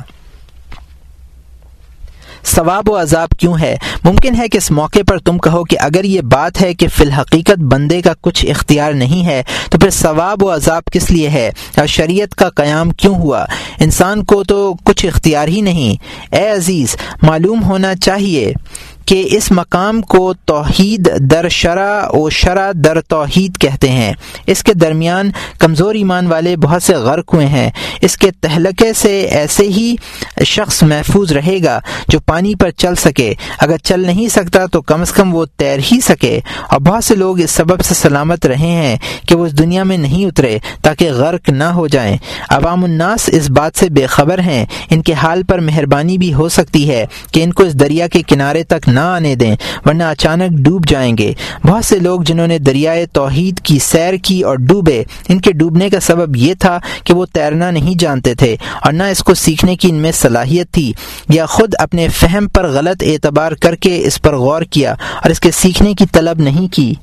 [2.45, 6.03] ثواب و عذاب کیوں ہے؟ ممکن ہے کہ اس موقع پر تم کہو کہ اگر
[6.03, 10.43] یہ بات ہے کہ فی الحقیقت بندے کا کچھ اختیار نہیں ہے، تو پھر ثواب
[10.43, 13.45] و عذاب کس لیے ہے؟ اور شریعت کا قیام کیوں ہوا؟
[13.79, 16.03] انسان کو تو کچھ اختیار ہی نہیں۔
[16.35, 18.53] اے عزیز، معلوم ہونا چاہیے۔
[19.05, 24.13] کہ اس مقام کو توحید در شرع و شرع در توحید کہتے ہیں۔
[24.47, 27.69] اس کے درمیان کمزور ایمان والے بہت سے غرق ہوئے ہیں۔
[28.01, 29.95] اس کے تہلکے سے ایسے ہی
[30.45, 35.01] شخص محفوظ رہے گا جو پانی پر چل سکے۔ اگر چل نہیں سکتا تو کم
[35.01, 36.39] از کم وہ تیر ہی سکے۔
[36.69, 39.97] اور بہت سے لوگ اس سبب سے سلامت رہے ہیں کہ وہ اس دنیا میں
[39.97, 42.17] نہیں اترے تاکہ غرق نہ ہو جائیں۔
[42.49, 46.49] عوام الناس اس بات سے بے خبر ہیں۔ ان کے حال پر مہربانی بھی ہو
[46.49, 49.55] سکتی ہے کہ ان کو اس دریا کے کنارے تک نہ آنے دیں،
[49.85, 51.31] ورنہ اچانک ڈوب جائیں گے۔
[51.63, 55.89] بہت سے لوگ جنہوں نے دریائے توحید کی سیر کی اور ڈوبے، ان کے ڈوبنے
[55.89, 59.75] کا سبب یہ تھا کہ وہ تیرنا نہیں جانتے تھے اور نہ اس کو سیکھنے
[59.75, 60.91] کی ان میں صلاحیت تھی،
[61.29, 65.39] یا خود اپنے فہم پر غلط اعتبار کر کے اس پر غور کیا اور اس
[65.39, 66.93] کے سیکھنے کی طلب نہیں کی۔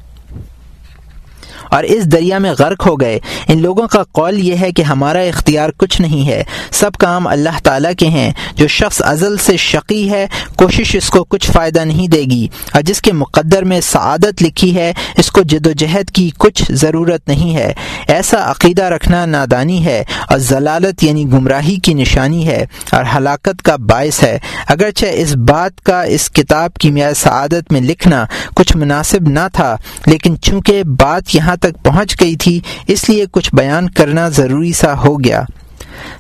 [1.73, 5.19] اور اس دریا میں غرق ہو گئے۔ ان لوگوں کا قول یہ ہے کہ ہمارا
[5.19, 10.11] اختیار کچھ نہیں ہے۔ سب کام اللہ تعالیٰ کے ہیں۔ جو شخص ازل سے شقی
[10.11, 14.43] ہے، کوشش اس کو کچھ فائدہ نہیں دے گی۔ اور جس کے مقدر میں سعادت
[14.43, 17.73] لکھی ہے، اس کو جد و جہد کی کچھ ضرورت نہیں ہے۔
[18.09, 23.77] ایسا عقیدہ رکھنا نادانی ہے اور ضلالت یعنی گمراہی کی نشانی ہے اور ہلاکت کا
[23.77, 29.29] باعث ہے۔ اگرچہ اس بات کا اس کتاب کی میاں سعادت میں لکھنا کچھ مناسب
[29.29, 34.29] نہ تھا، لیکن چونکہ بات یہاں تک پہنچ گئی تھی، اس لیے کچھ بیان کرنا
[34.29, 35.43] ضروری سا ہو گیا۔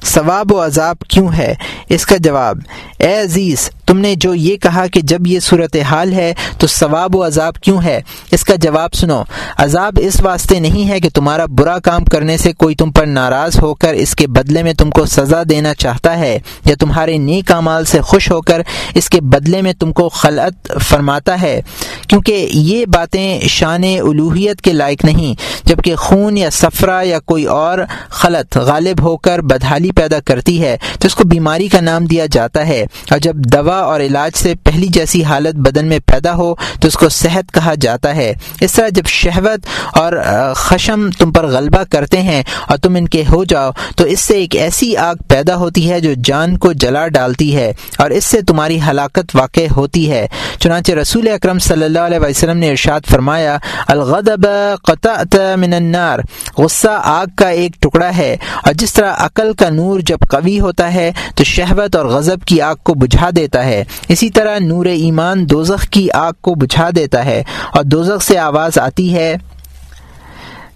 [0.04, 1.54] ثواب و عذاب کیوں ہے؟
[1.88, 2.58] اس کا جواب،
[2.98, 7.16] اے عزیز تم نے جو یہ کہا کہ جب یہ صورت حال ہے تو ثواب
[7.16, 9.22] و عذاب کیوں ہے؟ اس کا جواب سنو۔
[9.56, 13.58] عذاب اس واسطے نہیں ہے کہ تمہارا برا کام کرنے سے کوئی تم پر ناراض
[13.62, 17.52] ہو کر اس کے بدلے میں تم کو سزا دینا چاہتا ہے، یا تمہارے نیک
[17.52, 18.62] امال سے خوش ہو کر
[18.94, 21.60] اس کے بدلے میں تم کو خلعت فرماتا ہے۔
[22.08, 25.34] کیونکہ یہ باتیں شان الوحیت کے لائق نہیں،
[25.68, 27.78] جبکہ خون یا سفرہ یا کوئی اور
[28.10, 32.26] خلط غالب ہو کر بدحالی پیدا کرتی ہے، تو اس کو بیماری کا نام دیا
[32.26, 36.34] جاتا ہے۔ اور جب دوا دوا اور علاج سے پہلی جیسی حالت بدن میں پیدا
[36.34, 40.12] ہو تو اس کو صحت کہا جاتا ہے۔ اس طرح جب شہوت اور
[40.56, 44.34] خشم تم پر غلبہ کرتے ہیں اور تم ان کے ہو جاؤ تو اس سے
[44.34, 48.42] ایک ایسی آگ پیدا ہوتی ہے جو جان کو جلا ڈالتی ہے اور اس سے
[48.42, 50.26] تمہاری ہلاکت واقع ہوتی ہے۔
[50.58, 53.56] چنانچہ رسول اکرم صلی اللہ علیہ وسلم نے ارشاد فرمایا،
[53.88, 54.46] الغضب
[54.84, 56.18] قطعت من النار۔
[56.58, 60.92] غصہ آگ کا ایک ٹکڑا ہے اور جس طرح عقل کا نور جب قوی ہوتا
[60.94, 65.50] ہے تو شہوت اور غضب کی آگ کو بجھا دیتا ہے۔ اسی طرح نور ایمان
[65.50, 67.42] دوزخ کی آگ کو بجھا دیتا ہے
[67.74, 69.36] اور دوزخ سے آواز آتی ہے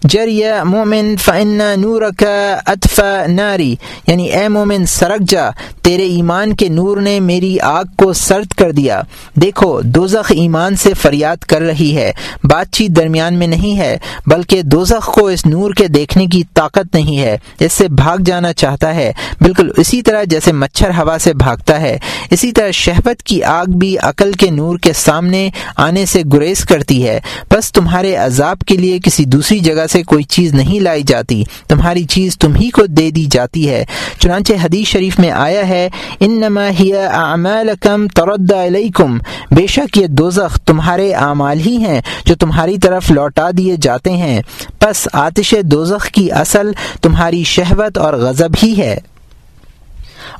[0.09, 0.29] جر
[0.64, 3.77] مومن فن نور کا اطف ناری.
[4.07, 5.51] یعنی اے مومن، سرک جا،
[5.83, 9.03] تیرے ایمان کے نور نے میری آگ کو سرد کر دیا۔
[9.35, 12.12] دیکھو، دوزخ ایمان سے فریاد کر رہی ہے،
[12.45, 16.95] بات چیت درمیان میں نہیں ہے، بلکہ دوزخ کو اس نور کے دیکھنے کی طاقت
[16.95, 21.35] نہیں ہے۔ اس سے بھاگ جانا چاہتا ہے۔ بالکل اسی طرح جیسے مچھر ہوا سے
[21.35, 21.99] بھاگتا ہے،
[22.31, 27.09] اسی طرح شہبت کی آگ بھی عقل کے نور کے سامنے آنے سے گریز کرتی
[27.09, 31.45] ہے۔ بس تمہارے عذاب کے لیے کسی دوسری جگہ سے کوئی چیز نہیں لائی جاتی۔
[31.69, 33.85] تمہاری چیز تم ہی کو دے دی جاتی ہے۔
[34.19, 35.89] چنانچہ حدیث شریف میں آیا ہے،
[36.21, 39.19] انما ہی اعمالکم ترد علیکم۔
[39.51, 44.43] بے شک یہ دوزخ تمہارے اعمال ہی ہیں جو تمہاری طرف لوٹا دیے جاتے ہیں۔
[44.79, 46.71] پس آتش دوزخ کی اصل
[47.03, 48.99] تمہاری شہوت اور غضب ہی ہے۔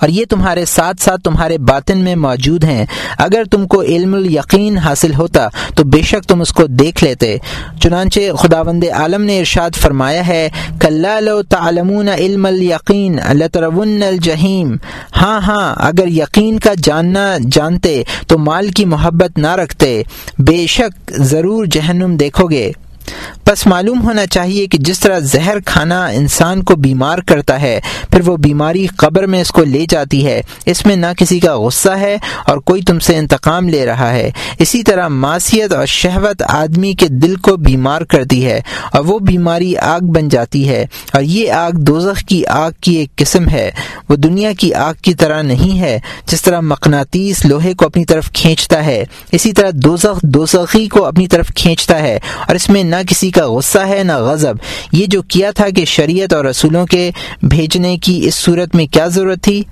[0.01, 2.87] اور یہ تمہارے ساتھ ساتھ تمہارے باطن میں موجود ہیں۔
[3.18, 7.37] اگر تم کو علم الیقین حاصل ہوتا تو بے شک تم اس کو دیکھ لیتے۔
[7.81, 10.49] چنانچہ خداوند عالم نے ارشاد فرمایا ہے
[10.81, 14.77] کلو تعلمون علم الیقین لترون الجحیم۔
[15.16, 20.03] ہاں ہاں اگر یقین کا جاننا جانتے تو مال کی محبت نہ رکھتے۔
[20.38, 22.72] بے شک ضرور جہنم دیکھو گے۔
[23.47, 28.29] بس معلوم ہونا چاہیے کہ جس طرح زہر کھانا انسان کو بیمار کرتا ہے، پھر
[28.29, 31.88] وہ بیماری قبر میں اس کو لے جاتی ہے۔ اس میں نہ کسی کا غصہ
[31.88, 32.16] ہے
[32.47, 37.09] اور کوئی تم سے انتقام لے رہا ہے۔ اسی طرح معاشیت اور شہوت آدمی کے
[37.09, 38.61] دل کو بیمار کرتی ہے
[38.92, 43.16] اور وہ بیماری آگ بن جاتی ہے۔ اور یہ آگ دوزخ کی آگ کی ایک
[43.16, 43.71] قسم ہے۔
[44.09, 48.31] وہ دنیا کی آگ کی طرح نہیں ہے، جس طرح مقناطیس لوہے کو اپنی طرف
[48.33, 52.95] کھینچتا ہے، اسی طرح دوزخ دوزخی کو اپنی طرف کھینچتا ہے۔ اور اس میں نہ
[53.02, 54.56] کسی کا غصہ ہے، نہ غضب۔
[54.92, 57.11] یہ جو کیا تھا کہ شریعت اور رسولوں کے
[57.42, 59.62] بھیجنے کی اس صورت میں کیا ضرورت تھی؟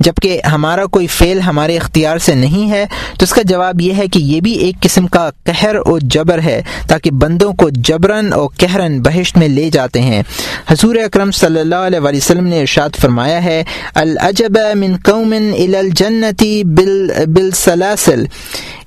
[0.00, 2.84] جبکہ ہمارا کوئی فعل ہمارے اختیار سے نہیں ہے،
[3.18, 6.38] تو اس کا جواب یہ ہے کہ یہ بھی ایک قسم کا قہر و جبر
[6.38, 10.22] ہے تاکہ بندوں کو جبرن اور کہرن بہشت میں لے جاتے ہیں۔
[10.68, 13.62] حضور اکرم صلی اللہ علیہ وسلم نے ارشاد فرمایا ہے،
[13.94, 18.24] العجب من قوم الجنتی بالسلاسل۔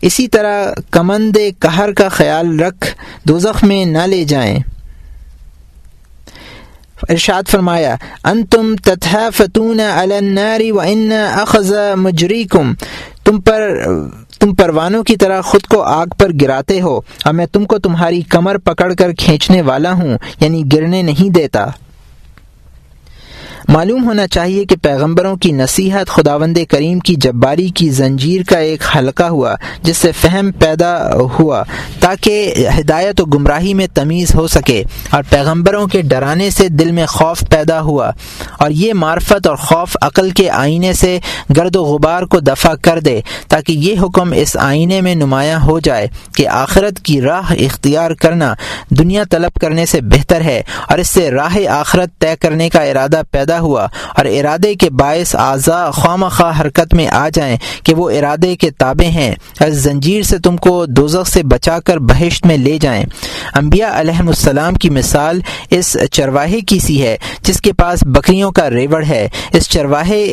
[0.01, 2.87] اسی طرح کمند قہر کا خیال رکھ،
[3.27, 4.59] دوزخ میں نہ لے جائیں۔
[7.09, 12.73] ارشاد فرمایا، انتم تتھا فتون الناری و ان اخذ مجریکم،
[13.23, 13.83] تم پر،
[14.39, 18.21] تم پروانوں کی طرح خود کو آگ پر گراتے ہو اور میں تم کو تمہاری
[18.21, 21.65] کمر پکڑ کر کھینچنے والا ہوں یعنی گرنے نہیں دیتا۔
[23.67, 28.83] معلوم ہونا چاہیے کہ پیغمبروں کی نصیحت خداوند کریم کی جباری کی زنجیر کا ایک
[28.95, 31.63] حلقہ ہوا، جس سے فہم پیدا ہوا
[31.99, 37.05] تاکہ ہدایت و گمراہی میں تمیز ہو سکے اور پیغمبروں کے ڈرانے سے دل میں
[37.05, 38.11] خوف پیدا ہوا
[38.59, 41.19] اور یہ معرفت اور خوف عقل کے آئینے سے
[41.57, 45.79] گرد و غبار کو دفع کر دے تاکہ یہ حکم اس آئینے میں نمایاں ہو
[45.79, 48.53] جائے کہ آخرت کی راہ اختیار کرنا
[48.89, 53.21] دنیا طلب کرنے سے بہتر ہے اور اس سے راہ آخرت طے کرنے کا ارادہ
[53.31, 58.09] پیدا ہوا اور ارادے کے باعث اعضاء خواہ خواہ حرکت میں آ جائیں کہ وہ
[58.09, 62.57] ارادے کے تابع ہیں۔ اس زنجیر سے تم کو دوزخ سے بچا کر بہشت میں
[62.57, 63.05] لے جائیں۔
[63.53, 65.39] انبیاء علیہ السلام کی مثال
[65.69, 70.23] اس چرواہے کی سی ہے، جس کے پاس بکریوں کا ریوڑ ہے۔ اس چرواہے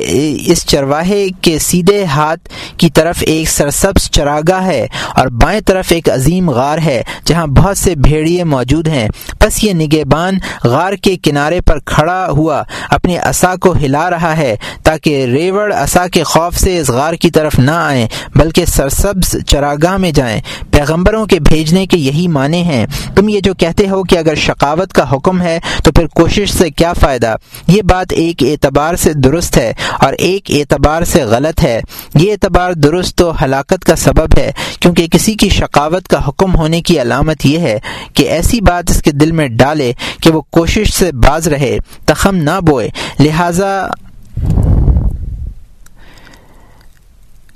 [0.47, 6.11] اس چرواہے کے سیدھے ہاتھ کی طرف ایک سرسبز چراگاہ ہے اور بائیں طرف ایک
[6.11, 9.09] عظیم غار ہے، جہاں بہت سے بھیڑیے موجود ہیں۔
[9.41, 14.57] بس یہ نگہبان غار کے کنارے پر کھڑا ہوا اپنے اپنے کو ہلا رہا ہے
[14.83, 19.97] تاکہ ریوڑ اصا کے خوف سے اس غار کی طرف نہ آئیں، بلکہ سرسبز چراگاہ
[19.97, 24.19] میں جائیں۔ پیغمبروں کے بھیجنے کے یہی معنی ہیں۔ تم یہ جو کہتے ہو کہ
[24.19, 27.37] اگر شقاوت کا حکم ہے، تو پھر کوشش سے کیا فائدہ؟
[27.69, 31.81] یہ بات ایک اعتبار سے درست ہے اور ایک اعتبار سے غلط ہے۔
[32.15, 36.83] یہ اعتبار درست و ہلاکت کا سبب ہے، کیونکہ کسی کی شقاوت کا حکم ہونے
[36.83, 37.79] کی علامت یہ ہے
[38.15, 42.37] کہ ایسی بات اس کے دل میں ڈالے کہ وہ کوشش سے باز رہے، تخم
[42.37, 42.89] نہ بوئے۔
[43.21, 43.87] لہذا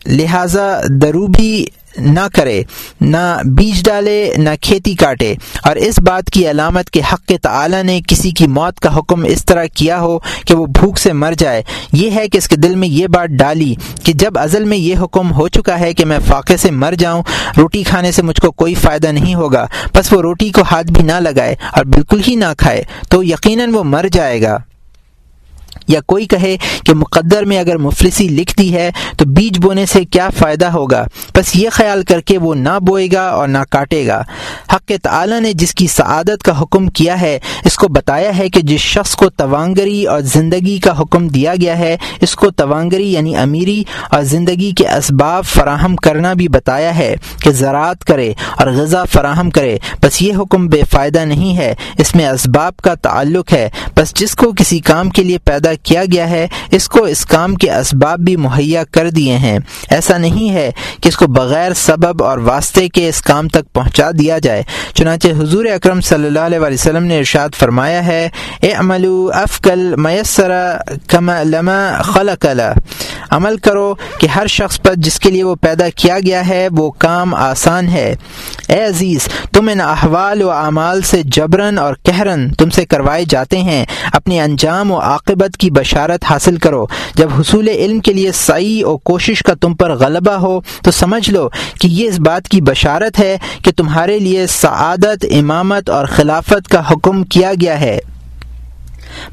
[0.07, 1.65] لہذا دروبی
[1.99, 2.63] نہ کرے،
[3.01, 5.35] نہ بیج ڈالے، نہ کھیتی کاٹے۔
[5.65, 9.45] اور اس بات کی علامت کے حق تعالی نے کسی کی موت کا حکم اس
[9.45, 12.75] طرح کیا ہو کہ وہ بھوک سے مر جائے۔ یہ ہے کہ اس کے دل
[12.75, 16.19] میں یہ بات ڈالی کہ جب ازل میں یہ حکم ہو چکا ہے کہ میں
[16.27, 17.23] فاقے سے مر جاؤں،
[17.57, 21.03] روٹی کھانے سے مجھ کو کوئی فائدہ نہیں ہوگا۔ بس وہ روٹی کو ہاتھ بھی
[21.03, 24.59] نہ لگائے اور بالکل ہی نہ کھائے، تو یقیناً وہ مر جائے گا۔
[25.89, 30.05] یا کوئی کہے کہ مقدر میں اگر مفلسی لکھ دی ہے تو بیج بونے سے
[30.05, 34.07] کیا فائدہ ہوگا؟ بس یہ خیال کر کے وہ نہ بوئے گا اور نہ کاٹے
[34.07, 34.23] گا
[34.73, 38.61] حق تعالی نے جس کی سعادت کا حکم کیا ہے، اس کو بتایا ہے کہ
[38.61, 43.37] جس شخص کو توانگری اور زندگی کا حکم دیا گیا ہے، اس کو توانگری یعنی
[43.37, 49.05] امیری اور زندگی کے اسباب فراہم کرنا بھی بتایا ہے کہ زراعت کرے اور غذا
[49.05, 53.71] فراہم کرے۔ بس یہ حکم بے فائدہ نہیں ہے۔ اس میں اسباب کا تعلق ہے۔
[53.97, 57.55] بس جس کو کسی کام کے لیے پیدا کیا گیا ہے، اس کو اس کام
[57.55, 59.59] کے اسباب بھی مہیا کر دیے ہیں۔
[59.91, 60.71] ایسا نہیں ہے
[61.03, 64.63] کہ اس کو بغیر سبب اور واسطے کے اس کام تک پہنچا دیا جائے۔
[64.95, 68.29] چنانچہ حضور اکرم صلی اللہ علیہ وسلم نے ارشاد فرمایا ہے
[68.61, 70.51] اے عملو افکل میسر
[71.45, 72.47] لما خلق
[73.31, 76.91] عمل کرو کہ ہر شخص پر جس کے لیے وہ پیدا کیا گیا ہے، وہ
[76.91, 78.15] کام آسان ہے۔
[78.69, 83.59] اے عزیز، تم ان احوال و اعمال سے جبرن اور کہرن تم سے کروائے جاتے
[83.59, 88.81] ہیں۔ اپنے انجام و عاقبت کی بشارت حاصل کرو۔ جب حصول علم کے لیے سعی
[88.81, 91.49] اور کوشش کا تم پر غلبہ ہو، تو سمجھ لو
[91.81, 96.91] کہ یہ اس بات کی بشارت ہے کہ تمہارے لیے سعادت، امامت اور خلافت کا
[96.91, 97.99] حکم کیا گیا ہے۔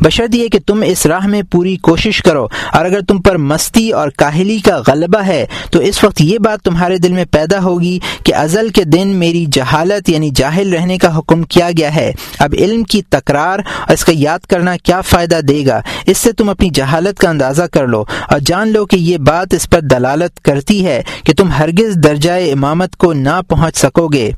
[0.01, 3.89] بشرط یہ کہ تم اس راہ میں پوری کوشش کرو اور اگر تم پر مستی
[3.91, 7.99] اور کاہلی کا غلبہ ہے، تو اس وقت یہ بات تمہارے دل میں پیدا ہوگی
[8.23, 12.55] کہ ازل کے دن میری جہالت یعنی جاہل رہنے کا حکم کیا گیا ہے۔ اب
[12.57, 16.49] علم کی تکرار اور اس کا یاد کرنا کیا فائدہ دے گا؟ اس سے تم
[16.49, 20.39] اپنی جہالت کا اندازہ کر لو اور جان لو کہ یہ بات اس پر دلالت
[20.39, 24.31] کرتی ہے کہ تم ہرگز درجۂ امامت کو نہ پہنچ سکو گے۔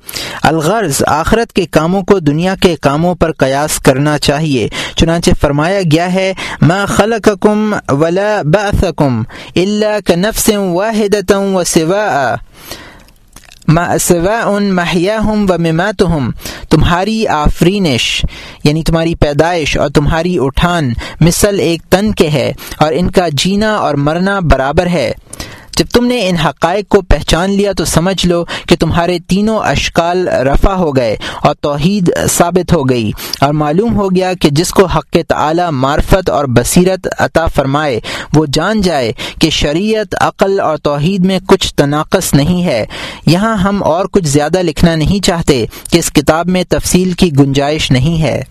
[0.44, 6.14] الغرض آخرت کے کاموں کو دنیا کے کاموں پر قیاس کرنا چاہیے، چنانچہ فرمایا گیا
[6.14, 9.22] ہے، ما خلقکم ولا بعثکم
[9.56, 12.36] الا کنفس واحدتا و سواء
[14.02, 16.30] سوا ان محیاہم و مماتہم،
[16.70, 18.06] تمہاری آفرینش
[18.64, 23.76] یعنی تمہاری پیدائش اور تمہاری اٹھان مثل ایک تن کے ہے اور ان کا جینا
[23.76, 25.12] اور مرنا برابر ہے۔
[25.78, 30.28] جب تم نے ان حقائق کو پہچان لیا تو سمجھ لو کہ تمہارے تینوں اشکال
[30.28, 33.12] رفع ہو گئے اور توحید ثابت ہو گئی
[33.42, 38.00] اور معلوم ہو گیا کہ جس کو حق تعالی معرفت اور بصیرت عطا فرمائے،
[38.34, 39.12] وہ جان جائے
[39.42, 42.86] کہ شریعت، عقل اور توحید میں کچھ تناقص نہیں ہے۔
[43.26, 47.92] یہاں ہم اور کچھ زیادہ لکھنا نہیں چاہتے کہ اس کتاب میں تفصیل کی گنجائش
[47.92, 48.44] نہیں ہے۔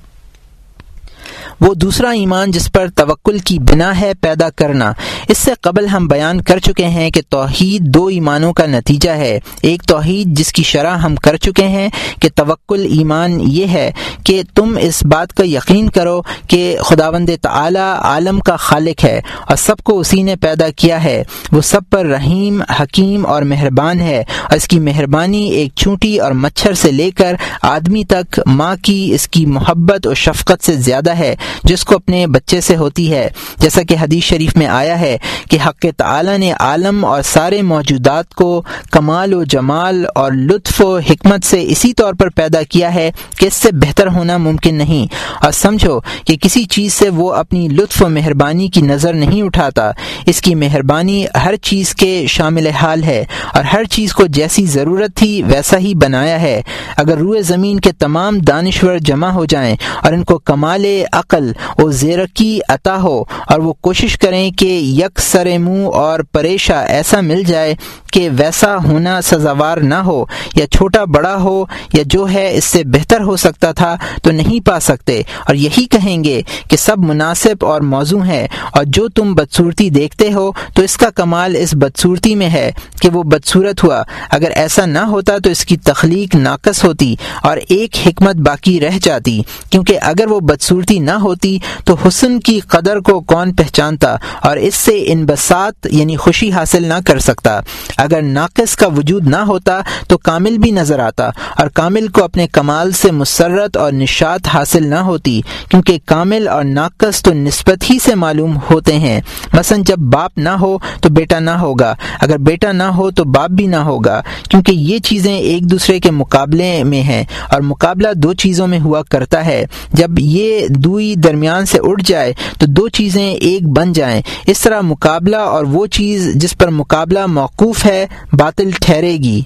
[1.61, 4.93] وہ دوسرا ایمان جس پر توکل کی بنا ہے پیدا کرنا۔
[5.29, 9.41] اس سے قبل ہم بیان کر چکے ہیں کہ توحید دو ایمانوں کا نتیجہ ہے۔
[9.63, 11.89] ایک توحید جس کی شرح ہم کر چکے ہیں
[12.21, 13.93] کہ توکل ایمان یہ ہے
[14.25, 19.57] کہ تم اس بات کا یقین کرو کہ خداوند تعالی عالم کا خالق ہے اور
[19.57, 24.19] سب کو اسی نے پیدا کیا ہے۔ وہ سب پر رحیم، حکیم اور مہربان ہے۔
[24.19, 29.11] اور اس کی مہربانی ایک چھوٹی اور مچھر سے لے کر آدمی تک، ماں کی
[29.15, 33.29] اس کی محبت اور شفقت سے زیادہ ہے۔ جس کو اپنے بچے سے ہوتی ہے۔
[33.57, 35.19] جیسا کہ حدیث شریف میں آیا ہے
[35.51, 40.99] کہ حق تعالی نے عالم اور سارے موجودات کو کمال و جمال اور لطف و
[40.99, 45.15] حکمت سے اسی طور پر پیدا کیا ہے کہ اس سے بہتر ہونا ممکن نہیں۔
[45.45, 49.91] اور سمجھو کہ کسی چیز سے وہ اپنی لطف و مہربانی کی نظر نہیں اٹھاتا۔
[50.27, 55.17] اس کی مہربانی ہر چیز کے شامل حال ہے اور ہر چیز کو جیسی ضرورت
[55.17, 56.63] تھی ویسا ہی بنایا ہے۔
[56.97, 61.36] اگر روئے زمین کے تمام دانشور جمع ہو جائیں اور ان کو کمال عقل
[61.79, 67.21] و زیرکی عطا ہو اور وہ کوشش کریں کہ یک سر منہ اور پریشا ایسا
[67.21, 67.75] مل جائے
[68.13, 72.83] کہ ویسا ہونا سزاوار نہ ہو یا چھوٹا بڑا ہو یا جو ہے اس سے
[72.85, 77.65] بہتر ہو سکتا تھا تو نہیں پا سکتے اور یہی کہیں گے کہ سب مناسب
[77.67, 82.35] اور موزوں ہے اور جو تم بدصورتی دیکھتے ہو تو اس کا کمال اس بدصورتی
[82.35, 82.71] میں ہے
[83.01, 87.57] کہ وہ بدصورت ہوا اگر ایسا نہ ہوتا تو اس کی تخلیق ناقص ہوتی اور
[87.69, 93.01] ایک حکمت باقی رہ جاتی کیونکہ اگر وہ بدصورتی نہ ہوتی تو حسن کی قدر
[93.01, 97.61] کو کون پہچانتا اور اس سے ان بسات یعنی خوشی حاصل نہ کر سکتا۔
[97.97, 102.47] اگر ناقص کا وجود نہ ہوتا تو کامل بھی نظر آتا اور کامل کو اپنے
[102.49, 107.99] کمال سے مسرت اور نشات حاصل نہ ہوتی کیونکہ کامل اور ناقص تو نسبت ہی
[107.99, 109.21] سے معلوم ہوتے ہیں۔
[109.53, 113.51] مثلا جب باپ نہ ہو تو بیٹا نہ ہوگا۔ اگر بیٹا نہ ہو تو باپ
[113.51, 118.33] بھی نہ ہوگا کیونکہ یہ چیزیں ایک دوسرے کے مقابلے میں ہیں اور مقابلہ دو
[118.35, 123.35] چیزوں میں ہوا کرتا ہے۔ جب یہ دوئی درمیان سے اٹھ جائے تو دو چیزیں
[123.35, 128.71] ایک بن جائیں۔ اس طرح مقابلہ اور وہ چیز جس پر مقابلہ موقوف ہے باطل
[128.71, 129.43] ٹھہرے گی۔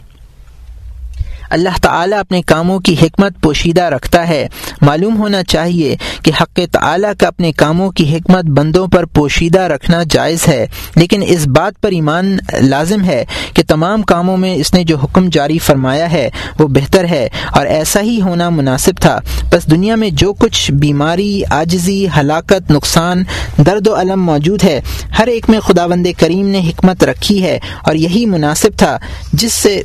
[1.51, 4.47] اللہ تعالیٰ اپنے کاموں کی حکمت پوشیدہ رکھتا ہے۔
[4.83, 10.03] معلوم ہونا چاہیے کہ حق تعالیٰ کا اپنے کاموں کی حکمت بندوں پر پوشیدہ رکھنا
[10.11, 10.67] جائز ہے،
[10.97, 13.25] لیکن اس بات پر ایمان لازم ہے
[13.55, 17.67] کہ تمام کاموں میں اس نے جو حکم جاری فرمایا ہے وہ بہتر ہے اور
[17.67, 19.19] ایسا ہی ہونا مناسب تھا۔
[19.51, 23.23] بس دنیا میں جو کچھ بیماری آجزی ہلاکت، نقصان،
[23.67, 24.81] درد و علم موجود ہے،
[25.19, 28.99] ہر ایک میں خدا بند کریم نے حکمت رکھی ہے اور یہی مناسب تھا،
[29.33, 29.83] جس سے،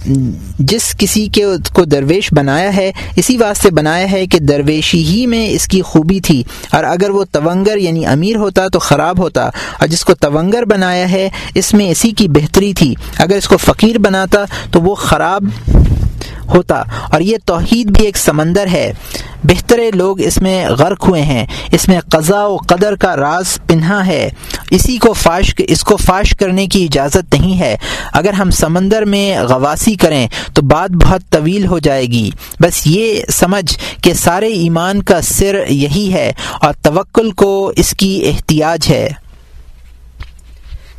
[0.59, 5.49] جس کسی کے کو درویش بنایا ہے، اسی واسطے بنایا ہے کہ درویشی ہی میں
[5.49, 9.45] اس کی خوبی تھی۔ اور اگر وہ تونگر یعنی امیر ہوتا تو خراب ہوتا۔
[9.79, 13.57] اور جس کو تونگر بنایا ہے، اس میں اسی کی بہتری تھی۔ اگر اس کو
[13.57, 15.43] فقیر بناتا تو وہ خراب
[16.49, 18.93] ہوتا۔ اور یہ توحید بھی ایک سمندر ہے۔
[19.43, 24.07] بہترے لوگ اس میں غرق ہوئے ہیں۔ اس میں قضاء و قدر کا راز پنہا
[24.07, 24.29] ہے۔
[24.71, 27.77] اسی کو فاش، اس کو فاش کرنے کی اجازت نہیں ہے۔
[28.13, 32.29] اگر ہم سمندر میں غواسی کریں تو بات بہت طویل ہو جائے گی۔
[32.59, 36.31] بس یہ سمجھ کہ سارے ایمان کا سر یہی ہے
[36.61, 39.24] اور توکل کو اس کی احتیاج ہے۔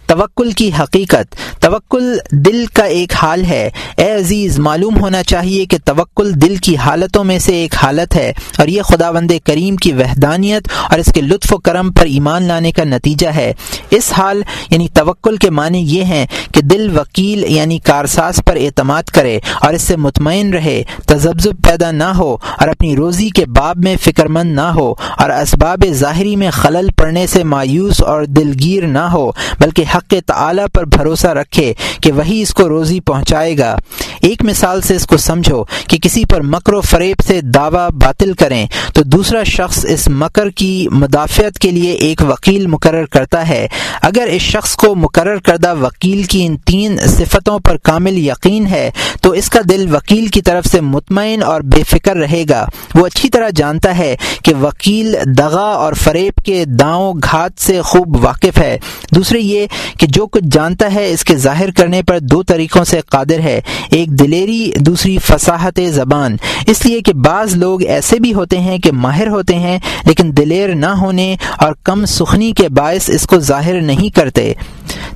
[0.07, 5.78] توکل کی حقیقت، توکل دل کا ایک حال ہے۔ اے عزیز، معلوم ہونا چاہیے کہ
[5.84, 9.92] توکل دل کی حالتوں میں سے ایک حالت ہے اور یہ خدا وند کریم کی
[9.92, 13.52] وحدانیت اور اس کے لطف و کرم پر ایمان لانے کا نتیجہ ہے۔
[13.90, 19.02] اس حال یعنی توکل کے معنی یہ ہیں کہ دل وکیل یعنی کارساز پر اعتماد
[19.02, 23.76] کرے اور اس سے مطمئن رہے تجزب پیدا نہ ہو اور اپنی روزی کے باب
[23.76, 28.86] میں فکر مند نہ ہو اور اسباب ظاہری میں خلل پڑنے سے مایوس اور دلگیر
[28.86, 29.30] نہ ہو،
[29.61, 33.76] بلکہ حق تعالی پر بھروسہ رکھے کہ وہی اس کو روزی پہنچائے گا۔
[34.22, 38.32] ایک مثال سے اس کو سمجھو کہ کسی پر مکر و فریب سے دعویٰ باطل
[38.32, 43.66] کریں تو دوسرا شخص اس مکر کی مدافعت کے لیے ایک وکیل مقرر کرتا ہے۔
[44.03, 48.90] اگر اس شخص کو مقرر کردہ وکیل کی ان تین صفتوں پر کامل یقین ہے
[49.20, 53.07] تو اس کا دل وکیل کی طرف سے مطمئن اور بے فکر رہے گا۔ وہ
[53.07, 58.59] اچھی طرح جانتا ہے کہ وکیل دغا اور فریب کے داؤں گھات سے خوب واقف
[58.59, 58.78] ہے۔
[59.11, 59.66] دوسرے یہ
[59.99, 63.61] کہ جو کچھ جانتا ہے اس کے ظاہر کرنے پر دو طریقوں سے قادر ہے،
[63.91, 68.93] ایک دلیری، دوسری فصاحت زبان۔ اس لیے کہ بعض لوگ ایسے بھی ہوتے ہیں کہ
[68.93, 73.80] ماہر ہوتے ہیں، لیکن دلیر نہ ہونے اور کم سخنی کے باعث اس کو ظاہر
[73.80, 74.53] نہیں کرتے۔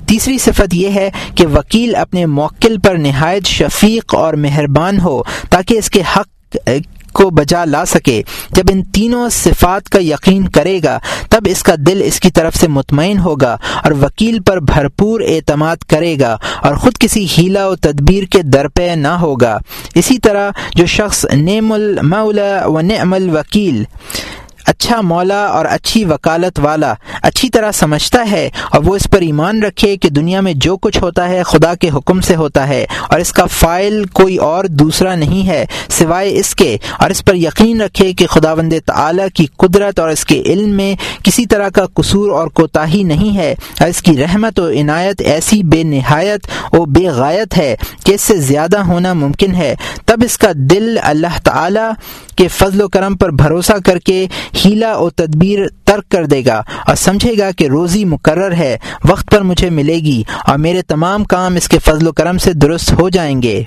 [0.06, 5.78] تیسری صفت یہ ہے کہ وکیل اپنے موکل پر نہایت شفیق اور مہربان ہو، تاکہ
[5.78, 6.56] اس کے حق
[7.10, 10.98] کو بجا لا سکے۔ جب ان تینوں صفات کا یقین کرے گا،
[11.30, 15.76] تب اس کا دل اس کی طرف سے مطمئن ہوگا اور وکیل پر بھرپور اعتماد
[15.76, 19.58] کرے گا اور خود کسی ہیلا و تدبیر کے درپے نہ ہوگا۔
[19.94, 23.84] اسی طرح جو شخص نعم المولا و نعم الوکیل
[24.66, 29.62] اچھا مولا اور اچھی وکالت والا اچھی طرح سمجھتا ہے اور وہ اس پر ایمان
[29.62, 33.20] رکھے کہ دنیا میں جو کچھ ہوتا ہے خدا کے حکم سے ہوتا ہے اور
[33.20, 37.80] اس کا فائل کوئی اور دوسرا نہیں ہے سوائے اس کے اور اس پر یقین
[37.80, 41.86] رکھے کہ خدا وند تعلیٰ کی قدرت اور اس کے علم میں کسی طرح کا
[41.94, 46.84] قصور اور کوتاہی نہیں ہے اور اس کی رحمت و عنایت ایسی بے نہایت و
[46.88, 49.74] بے غایت ہے کہ اس سے زیادہ ہونا ممکن ہے
[50.06, 51.88] تب اس کا دل اللہ تعالی
[52.36, 54.26] کے فضل و کرم پر بھروسہ کر کے
[54.64, 59.30] ہیلا و تدبیر ترک کر دے گا اور سمجھے گا کہ روزی مقرر ہے، وقت
[59.30, 62.92] پر مجھے ملے گی اور میرے تمام کام اس کے فضل و کرم سے درست
[62.92, 63.62] ہو جائیں گے۔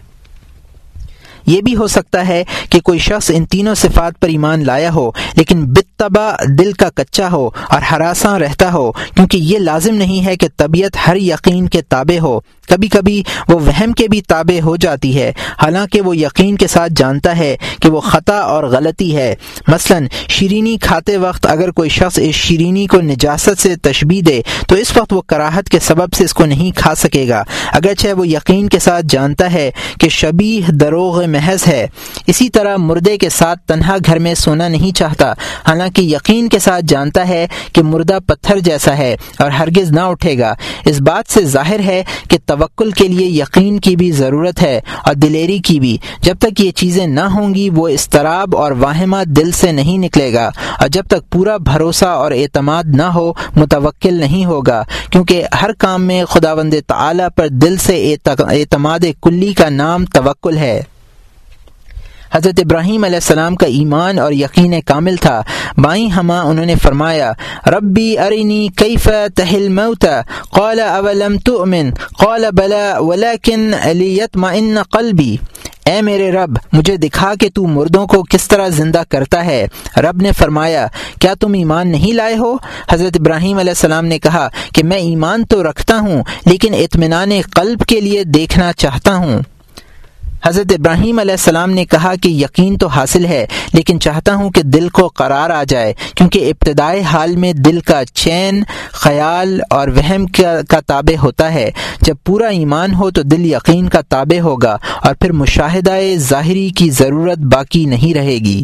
[1.45, 5.11] یہ بھی ہو سکتا ہے کہ کوئی شخص ان تینوں صفات پر ایمان لایا ہو،
[5.36, 10.36] لیکن بتبا دل کا کچا ہو اور ہراساں رہتا ہو، کیونکہ یہ لازم نہیں ہے
[10.36, 14.76] کہ طبیعت ہر یقین کے تابع ہو۔ کبھی کبھی وہ وہم کے بھی تابع ہو
[14.76, 19.36] جاتی ہے۔ حالانکہ وہ یقین کے ساتھ جانتا ہے کہ وہ خطا اور غلطی ہے۔
[19.68, 24.76] مثلا، شیرینی کھاتے وقت اگر کوئی شخص اس شیرینی کو نجاست سے تشبیح دے، تو
[24.76, 28.28] اس وقت وہ کراہت کے سبب سے اس کو نہیں کھا سکے گا۔ اگرچہ وہ
[28.28, 31.88] یقین کے ساتھ جانتا ہے کہ شبیح دروغ محض ہے،
[32.28, 35.32] اسی طرح مردے کے ساتھ تنہا گھر میں سونا نہیں چاہتا۔
[35.68, 40.38] حالانکہ یقین کے ساتھ جانتا ہے کہ مردہ پتھر جیسا ہے اور ہرگز نہ اٹھے
[40.38, 40.53] گا۔
[40.86, 45.14] اس بات سے ظاہر ہے کہ توکل کے لیے یقین کی بھی ضرورت ہے اور
[45.14, 49.51] دلیری کی بھی۔ جب تک یہ چیزیں نہ ہوں گی، وہ استراب اور واہمہ دل
[49.51, 54.45] سے نہیں نکلے گا۔ اور جب تک پورا بھروسہ اور اعتماد نہ ہو، متوکل نہیں
[54.45, 60.06] ہوگا۔ کیونکہ ہر کام میں خدا وند تعلیٰ پر دل سے اعتماد کلی کا نام
[60.06, 60.82] توکل ہے۔
[62.34, 65.41] حضرت ابراہیم علیہ السلام کا ایمان اور یقین کامل تھا۔
[65.77, 67.31] بائیں ہما انہوں نے فرمایا،
[67.67, 75.38] ربی ارینی کیف تہل موتا قال، اولم تؤمن؟ قال، بلا ولكن ليطمئن قلبی
[75.86, 79.67] اے میرے رب، مجھے دکھا کہ تو مردوں کو کس طرح زندہ کرتا ہے۔
[79.97, 80.88] رب نے فرمایا،
[81.21, 82.57] کیا تم ایمان نہیں لائے ہو؟
[82.89, 87.81] حضرت ابراہیم علیہ السلام نے کہا کہ میں ایمان تو رکھتا ہوں، لیکن اطمینان قلب
[87.88, 89.39] کے لیے دیکھنا چاہتا ہوں۔
[90.46, 94.62] حضرت ابراہیم علیہ السلام نے کہا کہ یقین تو حاصل ہے، لیکن چاہتا ہوں کہ
[94.62, 100.26] دل کو قرار آ جائے، کیونکہ ابتدائی حال میں دل کا چین، خیال اور وہم
[100.70, 101.72] کا تابع ہوتا ہے۔
[102.02, 106.89] جب پورا ایمان ہو تو دل یقین کا تابع ہوگا اور پھر مشاہدہ ظاہری کی
[106.89, 108.64] ضرورت باقی نہیں رہے گی۔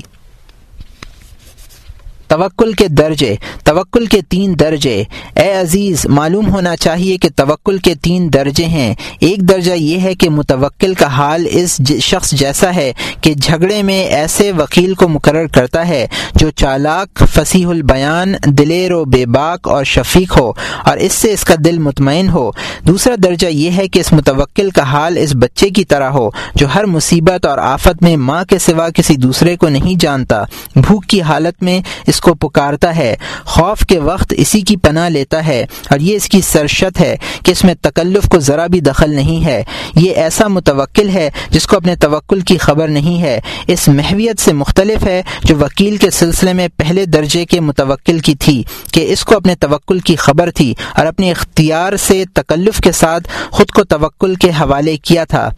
[2.30, 5.04] توکل کے درجے، توکل کے تین درجے۔
[5.36, 10.16] اے عزیز، معلوم ہونا چاہیے کہ توکل کے تین درجے ہیں۔ ایک درجہ یہ ہے
[10.16, 15.48] کہ متوکل کا حال اس شخص جیسا ہے کہ جھگڑے میں ایسے وکیل کو مقرر
[15.48, 20.52] کرتا ہے جو چالاک، فصیح البیان، دلیر و بے باک اور شفیق ہو
[20.86, 22.52] اور اس سے اس کا دل مطمئن ہو۔
[22.88, 26.68] دوسرا درجہ یہ ہے کہ اس متوکل کا حال اس بچے کی طرح ہو جو
[26.76, 30.44] ہر مصیبت اور آفت میں ماں کے سوا کسی دوسرے کو نہیں جانتا۔
[30.76, 33.16] بھوک کی حالت میں اس کو پکارتا ہے۔
[33.46, 37.52] خوف کے وقت اسی کی پناہ لیتا ہے اور یہ اس کی سرشت ہے کہ
[37.52, 39.64] اس میں تکلف کو ذرا بھی دخل نہیں ہے۔
[39.96, 44.54] یہ ایسا متوکل ہے جس کو اپنے توکل کی خبر نہیں ہے۔ اس محویت سے
[44.54, 49.26] مختلف ہے جو وکیل کے سلسلے میں پہلے درجے کے متوکل کی تھی کہ اس
[49.26, 53.84] کو اپنے توکل کی خبر تھی اور اپنے اختیار سے تکلف کے ساتھ خود کو
[53.84, 55.50] توکل کے حوالے کیا تھا۔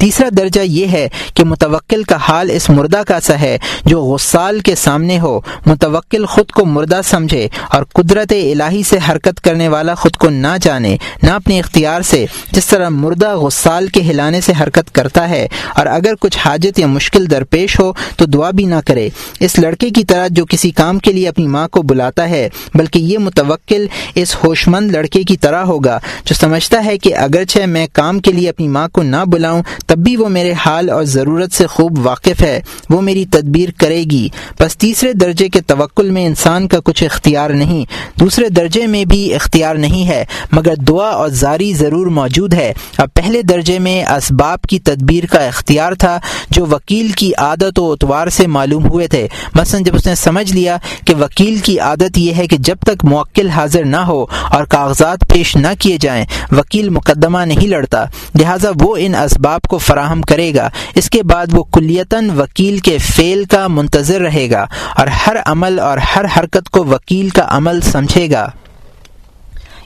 [0.00, 4.60] تیسرا درجہ یہ ہے کہ متوکل کا حال اس مردہ کا سا ہے جو غسال
[4.60, 9.94] کے سامنے ہو، متوکل خود کو مردہ سمجھے اور قدرت الہی سے حرکت کرنے والا
[9.94, 14.52] خود کو نہ جانے، نہ اپنے اختیار سے جس طرح مردہ غسال کے ہلانے سے
[14.60, 18.74] حرکت کرتا ہے۔ اور اگر کچھ حاجت یا مشکل درپیش ہو تو دعا بھی نہ
[18.86, 19.08] کرے۔
[19.40, 22.98] اس لڑکے کی طرح جو کسی کام کے لیے اپنی ماں کو بلاتا ہے، بلکہ
[22.98, 27.86] یہ متوکل اس ہوش مند لڑکے کی طرح ہوگا، جو سمجھتا ہے کہ اگرچہ میں
[27.92, 31.52] کام کے لیے اپنی ماں کو نہ بلاؤں تب بھی وہ میرے حال اور ضرورت
[31.52, 32.60] سے خوب واقف ہے،
[32.90, 34.28] وہ میری تدبیر کرے گی۔
[34.60, 37.84] بس تیسرے درجے کے توکل میں انسان کا کچھ اختیار نہیں،
[38.20, 43.08] دوسرے درجے میں بھی اختیار نہیں ہے، مگر دعا اور زاری ضرور موجود ہے۔ اب
[43.14, 46.18] پہلے درجے میں اسباب کی تدبیر کا اختیار تھا،
[46.50, 50.52] جو وکیل کی عادت و اتوار سے معلوم ہوئے تھے۔ مثلا جب اس نے سمجھ
[50.52, 54.64] لیا کہ وکیل کی عادت یہ ہے کہ جب تک موکل حاضر نہ ہو اور
[54.64, 58.04] کاغذات پیش نہ کیے جائیں، وکیل مقدمہ نہیں لڑتا۔
[58.34, 62.98] لہٰذا وہ ان اسباب کو فراہم کرے گا۔ اس کے بعد وہ کلیتاً وکیل کے
[62.98, 64.66] فعل کا منتظر رہے گا
[64.96, 68.50] اور ہر عمل اور ہر حرکت کو وکیل کا عمل سمجھے گا۔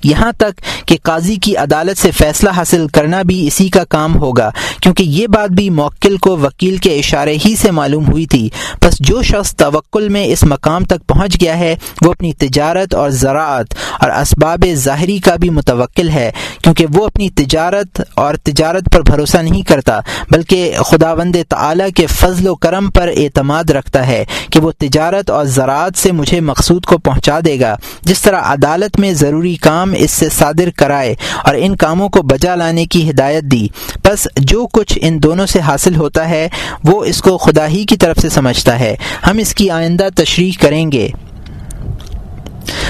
[0.04, 4.50] یہاں تک کہ قاضی کی عدالت سے فیصلہ حاصل کرنا بھی اسی کا کام ہوگا،
[4.80, 8.48] کیونکہ یہ بات بھی موکل کو وکیل کے اشارے ہی سے معلوم ہوئی تھی۔
[8.84, 13.10] بس جو شخص توکل میں اس مقام تک پہنچ گیا ہے، وہ اپنی تجارت اور
[13.10, 16.30] زراعت اور اسباب ظاہری کا بھی متوکل ہے،
[16.62, 22.06] کیونکہ وہ اپنی تجارت اور تجارت پر بھروسہ نہیں کرتا، بلکہ خدا وند تعلیٰ کے
[22.06, 26.84] فضل و کرم پر اعتماد رکھتا ہے کہ وہ تجارت اور زراعت سے مجھے مقصود
[26.84, 31.14] کو پہنچا دے گا۔ جس طرح عدالت میں ضروری کام کام اس سے صادر کرائے
[31.44, 33.68] اور ان کاموں کو بجا لانے کی ہدایت دی۔
[34.04, 36.48] بس جو کچھ ان دونوں سے حاصل ہوتا ہے،
[36.84, 40.52] وہ اس کو خدا ہی کی طرف سے سمجھتا ہے۔ ہم اس کی آئندہ تشریح
[40.60, 41.08] کریں گے۔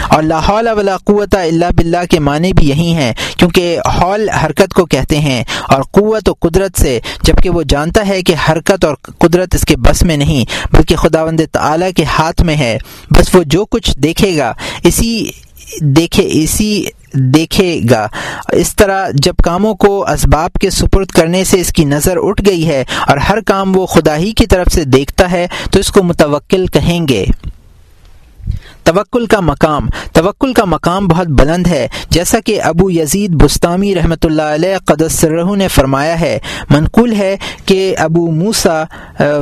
[0.09, 4.87] اور لاہور ولا قوت اللہ بلّہ کے معنی بھی یہی ہیں، کیونکہ ہال حرکت کو
[4.87, 9.55] کہتے ہیں اور قوت و قدرت سے، جبکہ وہ جانتا ہے کہ حرکت اور قدرت
[9.55, 12.79] اس کے بس میں نہیں، بلکہ خدا وند تعلیٰ کے ہاتھ میں ہے۔
[13.11, 15.31] بس وہ جو کچھ دیکھے گا، اسی
[15.81, 18.09] دیکھے اسی دیکھے گا۔
[18.53, 22.69] اس طرح جب کاموں کو اسباب کے سپرد کرنے سے اس کی نظر اٹھ گئی
[22.69, 26.03] ہے اور ہر کام وہ خدا ہی کی طرف سے دیکھتا ہے، تو اس کو
[26.03, 27.25] متوکل کہیں گے۔
[28.89, 34.25] توکل کا مقام، توکل کا مقام بہت بلند ہے۔ جیسا کہ ابو یزید بستانی رحمۃ
[34.25, 36.39] اللہ علیہ قدسرہ نے فرمایا ہے،
[36.71, 37.37] منقول ہے
[37.67, 38.83] کہ ابو موسا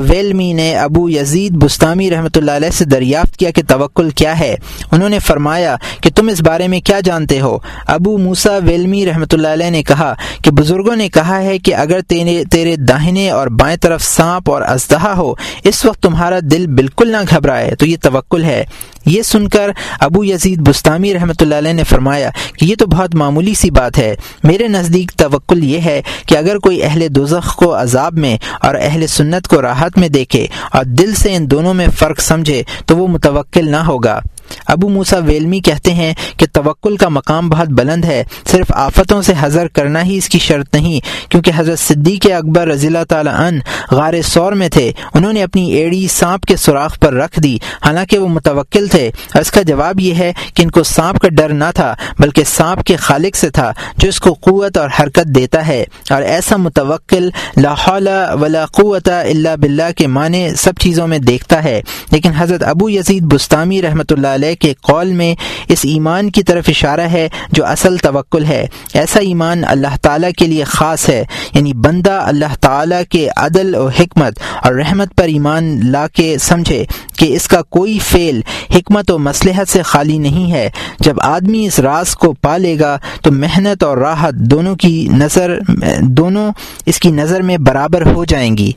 [0.08, 4.56] ویلمی نے ابو یزید بستانی رحمۃ اللہ علیہ سے دریافت کیا کہ توکل کیا ہے۔
[4.92, 9.32] انہوں نے فرمایا کہ تم اس بارے میں کیا جانتے ہو؟ ابو موسا ویلمی رحمۃ
[9.32, 13.46] اللہ علیہ نے کہا کہ بزرگوں نے کہا ہے کہ اگر تیرے تیرے داہنے اور
[13.46, 15.34] بائیں طرف سانپ اور ازدہا ہو،
[15.64, 18.64] اس وقت تمہارا دل بالکل نہ گھبرائے۔ تو یہ توکل ہے۔
[19.06, 19.70] یہ سن کر
[20.00, 23.98] ابو یزید بستامی رحمۃ اللہ علیہ نے فرمایا کہ یہ تو بہت معمولی سی بات
[23.98, 24.14] ہے۔
[24.44, 29.06] میرے نزدیک توکل یہ ہے کہ اگر کوئی اہل دوزخ کو عذاب میں اور اہل
[29.06, 33.08] سنت کو راحت میں دیکھے اور دل سے ان دونوں میں فرق سمجھے تو وہ
[33.08, 34.20] متوکل نہ ہوگا۔
[34.66, 39.32] ابو موسا ویلمی کہتے ہیں کہ توکل کا مقام بہت بلند ہے، صرف آفتوں سے
[39.40, 43.94] حضر کرنا ہی اس کی شرط نہیں، کیونکہ حضرت صدیق اکبر رضی اللہ تعالیٰ عنہ
[43.94, 48.18] غار سور میں تھے، انہوں نے اپنی ایڑی سانپ کے سوراخ پر رکھ دی۔ حالانکہ
[48.18, 51.48] وہ متوکل تھے اور اس کا جواب یہ ہے کہ ان کو سانپ کا ڈر
[51.48, 55.66] نہ تھا، بلکہ سانپ کے خالق سے تھا، جو اس کو قوت اور حرکت دیتا
[55.66, 58.08] ہے۔ اور ایسا متوکل لا حول
[58.40, 61.82] ولا قوت اللہ باللہ کے معنی سب چیزوں میں دیکھتا ہے۔
[62.12, 65.34] لیکن حضرت ابو یزید بستانی رحمۃ اللہ علیہ کے قول میں
[65.68, 70.46] اس ایمان کی طرف اشارہ ہے جو اصل توکل ہے۔ ایسا ایمان اللہ تعالیٰ کے
[70.46, 71.24] لیے خاص ہے
[71.54, 76.84] یعنی بندہ اللہ تعالیٰ کے عدل و حکمت اور رحمت پر ایمان لا کے سمجھے
[77.16, 78.40] کہ اس کا کوئی فعل،
[78.74, 80.68] حکمت و مصلحت سے خالی نہیں ہے۔
[81.00, 85.58] جب آدمی اس راز کو پا لے گا تو محنت اور راحت دونوں کی نظر،
[86.00, 86.50] دونوں
[86.86, 88.72] اس کی نظر میں برابر ہو جائیں گی۔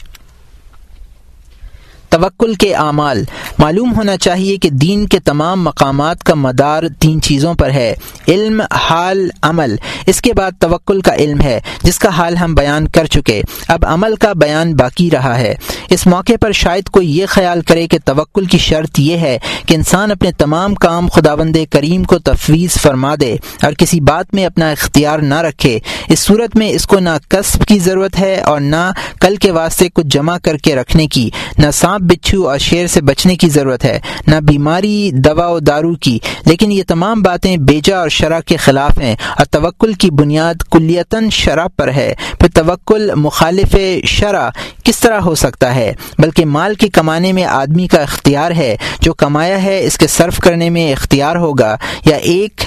[2.10, 3.24] توکل کے اعمال۔
[3.57, 7.95] معلوم ہونا چاہیے کہ دین کے تمام مقامات کا مدار تین چیزوں پر ہے۔
[8.28, 12.88] علم، حال، عمل۔ اس کے بعد توکل کا علم ہے، جس کا حال ہم بیان
[12.88, 15.55] کر چکے۔ اب عمل کا بیان باقی رہا ہے۔
[15.89, 19.76] اس موقع پر شاید کوئی یہ خیال کرے کہ توکل کی شرط یہ ہے کہ
[19.76, 24.45] انسان اپنے تمام کام خدا بند کریم کو تفویض فرما دے اور کسی بات میں
[24.45, 28.60] اپنا اختیار نہ رکھے۔ اس صورت میں اس کو نہ قصب کی ضرورت ہے اور
[28.60, 32.58] نہ کل کے واسطے کچھ جمع کر کے رکھنے کی۔ نہ سانپ سانپ بچھو اور
[32.58, 37.22] شیر سے بچنے کی ضرورت ہے، نہ بیماری، دوا و دارو کی۔ لیکن یہ تمام
[37.22, 42.14] باتیں بیجا اور شرح کے خلاف ہیں اور توکل کی بنیاد کلیتاً شرح پر ہے۔
[42.39, 43.76] پھر توکل مخالف
[44.06, 44.50] شرح
[44.84, 49.14] کس طرح ہو سکتا ہے؟ بلکہ مال کے کمانے میں آدمی کا اختیار ہے، جو
[49.14, 52.62] کمایا ہے اس کے صرف کرنے میں اختیار ہوگا۔ یا ایک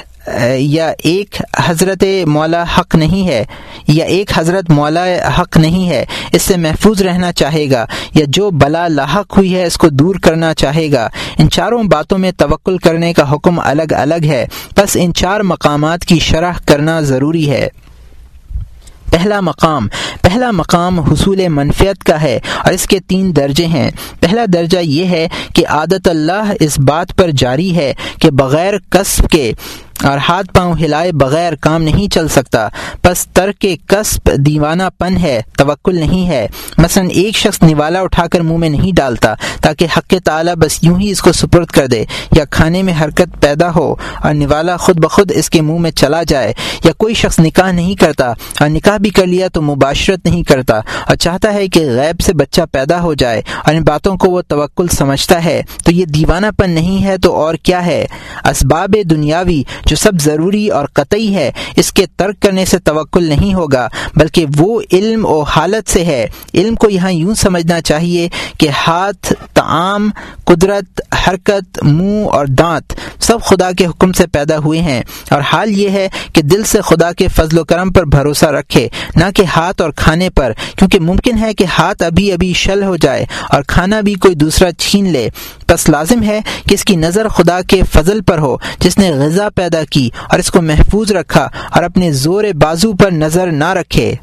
[0.54, 3.44] یا ایک حضرت مولا حق نہیں ہے،
[3.88, 5.04] یا ایک حضرت مولا
[5.40, 9.64] حق نہیں ہے، اس سے محفوظ رہنا چاہے گا، یا جو بلا لاحق ہوئی ہے
[9.64, 11.08] اس کو دور کرنا چاہے گا۔
[11.38, 14.46] ان چاروں باتوں میں توکل کرنے کا حکم الگ الگ ہے۔
[14.76, 17.68] بس ان چار مقامات کی شرح کرنا ضروری ہے۔
[19.10, 19.88] پہلا مقام
[20.22, 25.04] پہلا مقام حصول منفیت کا ہے اور اس کے تین درجے ہیں۔ پہلا درجہ یہ
[25.04, 29.52] ہے کہ عادت اللہ اس بات پر جاری ہے کہ بغیر قصب کے
[30.02, 32.68] اور ہاتھ پاؤں ہلائے بغیر کام نہیں چل سکتا۔
[33.02, 36.46] پس ترک کسب دیوانہ پن ہے، توکل نہیں ہے۔
[36.78, 41.00] مثلا ایک شخص نوالا اٹھا کر منہ میں نہیں ڈالتا، تاکہ حق تعالی بس یوں
[41.00, 42.04] ہی اس کو سپرد کر دے،
[42.36, 46.22] یا کھانے میں حرکت پیدا ہو اور نوالا خود بخود اس کے منہ میں چلا
[46.22, 46.52] جائے،
[46.84, 50.78] یا کوئی شخص نکاح نہیں کرتا اور نکاح بھی کر لیا تو مباشرت نہیں کرتا
[50.78, 54.42] اور چاہتا ہے کہ غیب سے بچہ پیدا ہو جائے اور ان باتوں کو وہ
[54.42, 58.06] توکل سمجھتا ہے۔ تو یہ دیوانہ پن نہیں ہے تو اور کیا ہے؟
[58.44, 63.54] اسباب دنیاوی جو سب ضروری اور قطعی ہے، اس کے ترک کرنے سے توکل نہیں
[63.54, 68.28] ہوگا، بلکہ وہ علم و حالت سے ہے۔ علم کو یہاں یوں سمجھنا چاہیے
[68.58, 70.10] کہ ہاتھ، تعام،
[70.44, 75.78] قدرت، حرکت، منہ اور دانت سب خدا کے حکم سے پیدا ہوئے ہیں۔ اور حال
[75.78, 79.42] یہ ہے کہ دل سے خدا کے فضل و کرم پر بھروسہ رکھے، نہ کہ
[79.44, 83.62] ہاتھ اور کھانے پر، کیونکہ ممکن ہے کہ ہاتھ ابھی ابھی شل ہو جائے اور
[83.62, 85.28] کھانا بھی کوئی دوسرا چھین لے۔
[85.68, 89.48] بس لازم ہے کہ اس کی نظر خدا کے فضل پر ہو، جس نے غذا
[89.54, 94.14] پیدا کی اور اس کو محفوظ رکھا اور اپنے زور بازو پر نظر نہ رکھے۔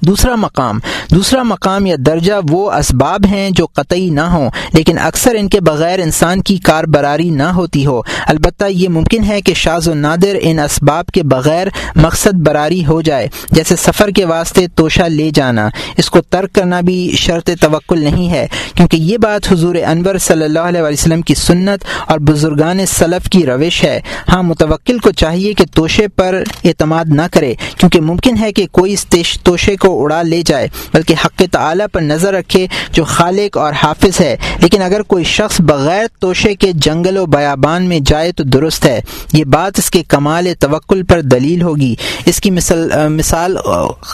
[0.00, 0.78] دوسرا مقام۔
[1.10, 5.60] دوسرا مقام یا درجہ وہ اسباب ہیں جو قطعی نہ ہوں، لیکن اکثر ان کے
[5.60, 9.94] بغیر انسان کی کار براری نہ ہوتی ہو۔ البتہ یہ ممکن ہے کہ شاز و
[9.94, 15.30] نادر ان اسباب کے بغیر مقصد براری ہو جائے، جیسے سفر کے واسطے توشہ لے
[15.34, 20.18] جانا۔ اس کو ترک کرنا بھی شرط توکل نہیں ہے، کیونکہ یہ بات حضور انور
[20.18, 25.10] صلی اللہ علیہ وسلم کی سنت اور بزرگان سلف کی روش ہے۔ ہاں متوکل کو
[25.12, 29.06] چاہیے کہ توشے پر اعتماد نہ کرے، کیونکہ ممکن ہے کہ کوئی اس
[29.42, 34.20] توشے کو اڑا لے جائے، بلکہ حق تعالی پر نظر رکھے جو خالق اور حافظ
[34.20, 38.86] ہے۔ لیکن اگر کوئی شخص بغیر توشے کے جنگل و بیابان میں جائے تو درست
[38.86, 39.00] ہے۔
[39.32, 43.56] یہ بات اس کے کمال توکل پر دلیل ہوگی۔ اس کی مثال مثال،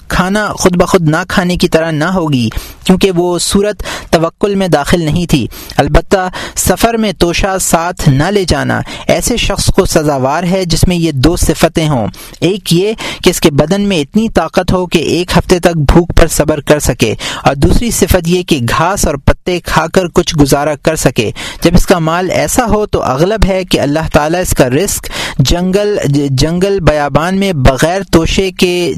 [0.08, 2.48] کھانا خود بخود نہ کھانے کی طرح نہ ہوگی،
[2.84, 5.46] کیونکہ وہ صورت توکل میں داخل نہیں تھی۔
[5.76, 10.96] البتہ سفر میں توشہ ساتھ نہ لے جانا ایسے شخص کو سزاوار ہے جس میں
[10.96, 12.06] یہ دو صفتیں ہوں۔
[12.40, 12.92] ایک یہ
[13.24, 16.60] کہ اس کے بدن میں اتنی طاقت ہو کہ ایک ہفتے تک بھوک پر صبر
[16.60, 17.14] کر سکے۔
[17.44, 21.30] اور دوسری صفت یہ کہ گھاس اور پتے کھا کر کچھ گزارا کر سکے۔
[21.62, 25.10] جب اس کا مال ایسا ہو تو اغلب ہے کہ اللہ تعالیٰ اس کا رزق
[25.38, 25.98] جنگل
[26.30, 28.92] جنگل بیابان میں بغیر توشے کے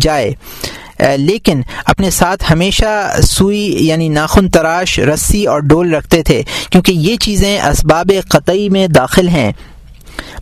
[0.00, 0.32] جائے۔
[1.16, 7.16] لیکن اپنے ساتھ ہمیشہ سوئی یعنی ناخن تراش، رسی اور ڈول رکھتے تھے، کیونکہ یہ
[7.16, 9.52] چیزیں اسباب قطعی میں داخل ہیں۔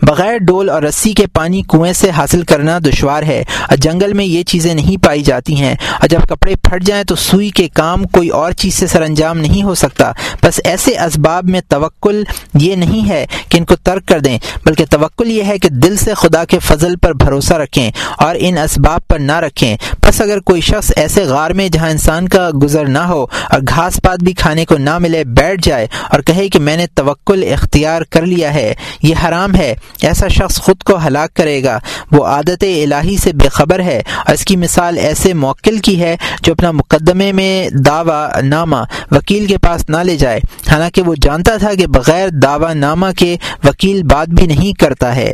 [0.02, 4.24] بغیر ڈول اور رسی کے پانی کنویں سے حاصل کرنا دشوار ہے۔ اور جنگل میں
[4.24, 8.04] یہ چیزیں نہیں پائی جاتی ہیں۔ اور جب کپڑے پھٹ جائیں تو سوئی کے کام
[8.04, 10.12] کوئی اور چیز سے سر انجام نہیں ہو سکتا۔
[10.42, 12.24] بس ایسے اسباب میں توکل
[12.54, 15.96] یہ نہیں ہے کہ ان کو ترک کر دیں، بلکہ توکل یہ ہے کہ دل
[15.96, 20.40] سے خدا کے فضل پر بھروسہ رکھیں اور ان اسباب پر نہ رکھیں۔ بس اگر
[20.40, 24.32] کوئی شخص ایسے غار میں جہاں انسان کا گزر نہ ہو اور گھاس پات بھی
[24.32, 28.54] کھانے کو نہ ملے بیٹھ جائے اور کہے کہ میں نے توکل اختیار کر لیا
[28.54, 29.65] ہے، یہ حرام ہے۔
[30.02, 31.78] ایسا شخص خود کو ہلاک کرے گا۔
[32.12, 36.16] وہ عادت الہی سے بے خبر ہے۔ اور اس کی مثال ایسے موکل کی ہے
[36.42, 38.76] جو اپنا مقدمے میں دعوی نامہ
[39.10, 40.40] وکیل کے پاس نہ لے جائے۔
[40.70, 45.32] حالانکہ وہ جانتا تھا کہ بغیر دعوی نامہ کے وکیل بات بھی نہیں کرتا ہے۔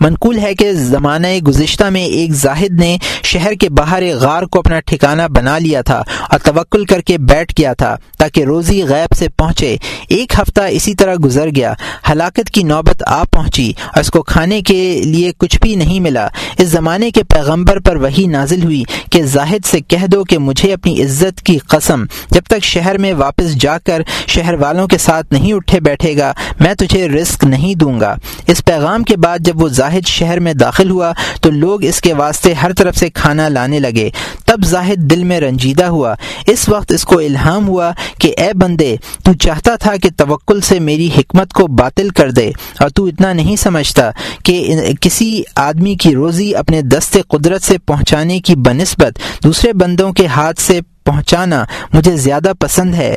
[0.00, 4.80] منقول ہے کہ زمانہ گزشتہ میں ایک زاہد نے شہر کے باہر غار کو اپنا
[4.80, 9.28] ٹھکانہ بنا لیا تھا اور توکل کر کے بیٹھ گیا تھا تاکہ روزی غیب سے
[9.28, 9.76] پہنچے۔
[10.08, 11.74] ایک ہفتہ اسی طرح گزر گیا۔
[12.10, 16.28] ہلاکت کی نوبت آ پہنچی اور اس کو کھانے کے لیے کچھ بھی نہیں ملا۔
[16.58, 20.72] اس زمانے کے پیغمبر پر وہی نازل ہوئی کہ زاہد سے کہہ دو کہ مجھے
[20.72, 25.32] اپنی عزت کی قسم۔ جب تک شہر میں واپس جا کر شہر والوں کے ساتھ
[25.32, 29.62] نہیں اٹھے بیٹھے گا، میں تجھے رزق نہیں دوں گا۔ اس پیغام کے بعد جب
[29.62, 31.12] وہ زاہد شہر میں داخل ہوا
[31.42, 34.10] تو لوگ اس کے واسطے ہر طرف سے کھانا لانے لگے۔
[34.44, 36.14] تب زاہد دل میں رنجیدہ ہوا۔
[36.46, 40.78] اس وقت اس کو الہام ہوا کہ اے بندے، تو چاہتا تھا کہ توکل سے
[40.80, 44.10] میری حکمت کو باطل کر دے اور تو اتنا نہیں سمجھتا
[44.44, 50.26] کہ کسی آدمی کی روزی اپنے دست قدرت سے پہنچانے کی بنسبت دوسرے بندوں کے
[50.26, 53.16] ہاتھ سے پہنچانا مجھے زیادہ پسند ہے۔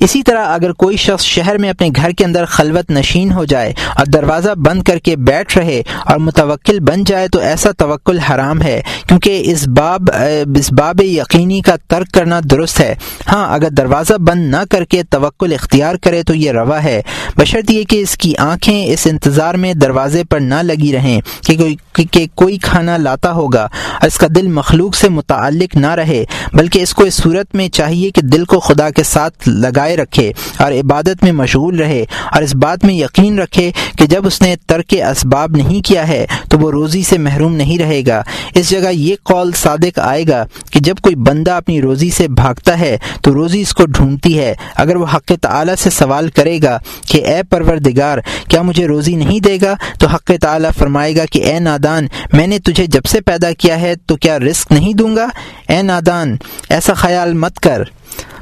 [0.00, 3.72] اسی طرح اگر کوئی شخص شہر میں اپنے گھر کے اندر خلوت نشین ہو جائے
[3.96, 8.62] اور دروازہ بند کر کے بیٹھ رہے اور متوکل بن جائے تو ایسا توکل حرام
[8.62, 10.10] ہے، کیونکہ اس باب
[10.56, 12.94] اس باب یقینی کا ترک کرنا درست ہے۔
[13.32, 17.00] ہاں اگر دروازہ بند نہ کر کے توکل اختیار کرے تو یہ روا ہے۔
[17.36, 21.56] بشرط یہ کہ اس کی آنکھیں اس انتظار میں دروازے پر نہ لگی رہیں کہ
[21.56, 26.24] کوئی کہ کوئی کھانا لاتا ہوگا۔ اور اس کا دل مخلوق سے متعلق نہ رہے،
[26.52, 29.96] بلکہ اس کو اس صورت میں چاہیے کہ دل کو خدا کے ساتھ لگائے بجائے
[29.96, 34.42] رکھے اور عبادت میں مشغول رہے اور اس بات میں یقین رکھے کہ جب اس
[34.42, 38.22] نے ترک اسباب نہیں کیا ہے تو وہ روزی سے محروم نہیں رہے گا۔
[38.54, 42.78] اس جگہ یہ قول صادق آئے گا کہ جب کوئی بندہ اپنی روزی سے بھاگتا
[42.78, 46.78] ہے تو روزی اس کو ڈھونڈتی ہے۔ اگر وہ حق تعالی سے سوال کرے گا
[47.08, 48.18] کہ اے پروردگار،
[48.48, 52.46] کیا مجھے روزی نہیں دے گا؟ تو حق تعالی فرمائے گا کہ اے نادان، میں
[52.46, 55.26] نے تجھے جب سے پیدا کیا ہے تو کیا رزق نہیں دوں گا؟
[55.68, 56.36] اے نادان،
[56.68, 57.82] ایسا خیال مت کر۔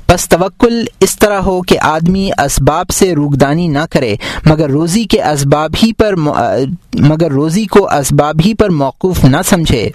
[0.08, 4.14] بس توکل اس طرح ہو کہ آدمی اسباب سے روگدانی نہ کرے،
[4.46, 6.16] مگر روزی کے اسباب ہی پر
[6.94, 9.90] مگر روزی کو اسباب ہی پر موقف نہ سمجھے۔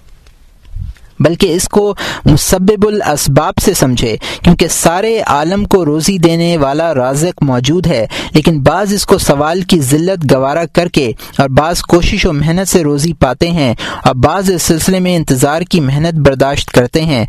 [1.20, 1.94] بلکہ اس کو
[2.26, 8.60] مسبب الاسباب سے سمجھے، کیونکہ سارے عالم کو روزی دینے والا رازق موجود ہے، لیکن
[8.62, 12.84] بعض اس کو سوال کی ذلت گوارا کر کے اور بعض کوشش و محنت سے
[12.84, 13.74] روزی پاتے ہیں
[14.06, 17.26] اور بعض اس سلسلے میں انتظار کی محنت برداشت کرتے ہیں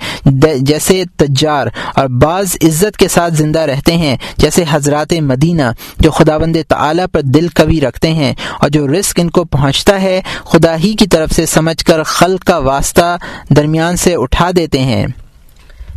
[0.60, 5.70] جیسے تجار اور بعض عزت کے ساتھ زندہ رہتے ہیں، جیسے حضرات مدینہ
[6.00, 10.00] جو خدا بند تعلیٰ پر دل کبھی رکھتے ہیں اور جو رزق ان کو پہنچتا
[10.02, 13.16] ہے، خدا ہی کی طرف سے سمجھ کر خلق کا واسطہ
[13.50, 15.06] درمیان درمیان سے اٹھا دیتے ہیں۔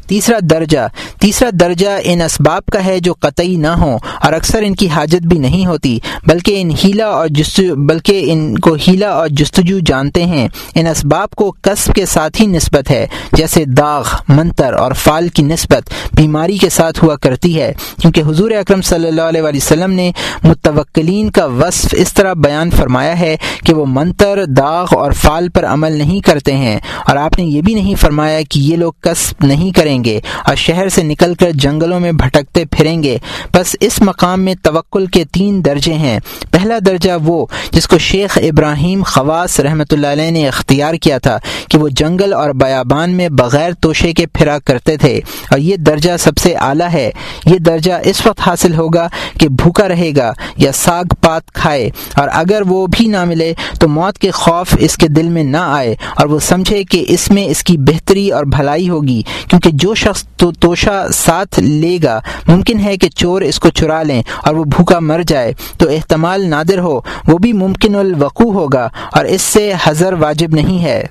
[0.07, 0.87] تیسرا درجہ
[1.19, 5.27] تیسرا درجہ ان اسباب کا ہے جو قطعی نہ ہوں اور اکثر ان کی حاجت
[5.27, 10.25] بھی نہیں ہوتی، بلکہ ان ہیلا اور جستجو بلکہ ان کو ہیلا اور جستجو جانتے
[10.25, 15.27] ہیں۔ ان اسباب کو قصب کے ساتھ ہی نسبت ہے، جیسے داغ، منتر اور فال
[15.27, 19.91] کی نسبت بیماری کے ساتھ ہوا کرتی ہے۔ کیونکہ حضور اکرم صلی اللہ علیہ وسلم
[19.91, 20.11] نے
[20.43, 25.65] متوکلین کا وصف اس طرح بیان فرمایا ہے کہ وہ منتر، داغ اور فال پر
[25.65, 29.45] عمل نہیں کرتے ہیں۔ اور آپ نے یہ بھی نہیں فرمایا کہ یہ لوگ قصب
[29.45, 33.17] نہیں کریں۔ کریں گے اور شہر سے نکل کر جنگلوں میں بھٹکتے پھریں گے۔
[33.53, 36.19] بس اس مقام میں توکل کے تین درجے ہیں۔
[36.51, 41.37] پہلا درجہ وہ جس کو شیخ ابراہیم خواص رحمۃ اللہ علیہ نے اختیار کیا تھا
[41.69, 45.19] کہ وہ جنگل اور بیابان میں بغیر توشے کے پھرا کرتے تھے۔
[45.51, 47.11] اور یہ درجہ سب سے اعلیٰ ہے۔
[47.45, 52.27] یہ درجہ اس وقت حاصل ہوگا کہ بھوکا رہے گا یا ساگ پات کھائے۔ اور
[52.33, 55.95] اگر وہ بھی نہ ملے تو موت کے خوف اس کے دل میں نہ آئے
[56.15, 60.23] اور وہ سمجھے کہ اس میں اس کی بہتری اور بھلائی ہوگی، کیونکہ جو شخص
[60.37, 64.63] تو توشا ساتھ لے گا، ممکن ہے کہ چور اس کو چرا لیں اور وہ
[64.63, 69.73] بھوکا مر جائے۔ تو احتمال نادر ہو، وہ بھی ممکن الوقوع ہوگا اور اس سے
[69.83, 71.03] حضر واجب نہیں ہے۔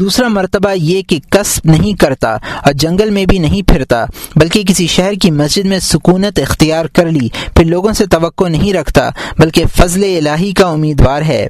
[0.00, 4.04] دوسرا مرتبہ یہ کہ قصب نہیں کرتا اور جنگل میں بھی نہیں پھرتا،
[4.36, 8.72] بلکہ کسی شہر کی مسجد میں سکونت اختیار کر لی، پھر لوگوں سے توقع نہیں
[8.72, 11.48] رکھتا، بلکہ فضل الہی کا امیدوار ہے۔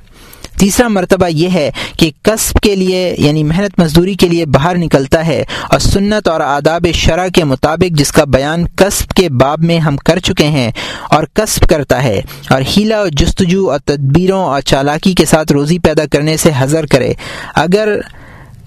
[0.59, 5.26] تیسرا مرتبہ یہ ہے کہ قصب کے لیے یعنی محنت مزدوری کے لیے باہر نکلتا
[5.26, 9.78] ہے اور سنت اور آداب شرح کے مطابق جس کا بیان قصب کے باب میں
[9.78, 10.70] ہم کر چکے ہیں
[11.11, 12.20] اور قصب کرتا ہے
[12.51, 16.86] اور ہیلا اور جستجو اور تدبیروں اور چالاکی کے ساتھ روزی پیدا کرنے سے حضر
[16.86, 17.12] کرے۔
[17.55, 17.98] اگر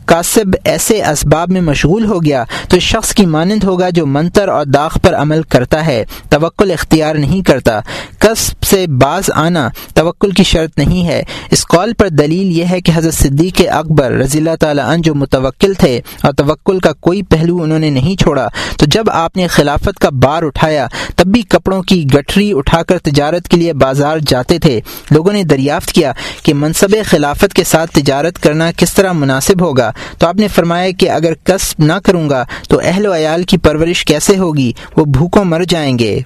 [0.06, 4.66] کاسب ایسے اسباب میں مشغول ہو گیا تو شخص کی مانند ہوگا جو منتر اور
[4.66, 7.80] داغ پر عمل کرتا ہے، توکل اختیار نہیں کرتا۔
[8.20, 12.82] کسب سے باز آنا توکل کی شرط نہیں ہے۔ اس قول پر دلیل یہ ہے
[12.82, 17.22] کہ حضرت صدیق اکبر رضی اللہ تعالیٰ عنہ جو متوکل تھے اور توکل کا کوئی
[17.22, 18.48] پہلو انہوں نے نہیں چھوڑا،
[18.78, 22.98] تو جب آپ نے خلافت کا بار اٹھایا، تب بھی کپڑوں کی گٹھری اٹھا کر
[22.98, 24.82] تجارت کے لیے بازار جاتے تھے۔
[25.12, 29.92] لوگوں نے دریافت کیا کہ منصب خلافت کے ساتھ تجارت کرنا کس طرح مناسب ہوگا۔
[30.18, 33.58] تو آپ نے فرمایا کہ اگر کسب نہ کروں گا تو اہل و عیال کی
[33.58, 36.20] پرورش کیسے ہوگی؟ وہ بھوکوں مر جائیں گے۔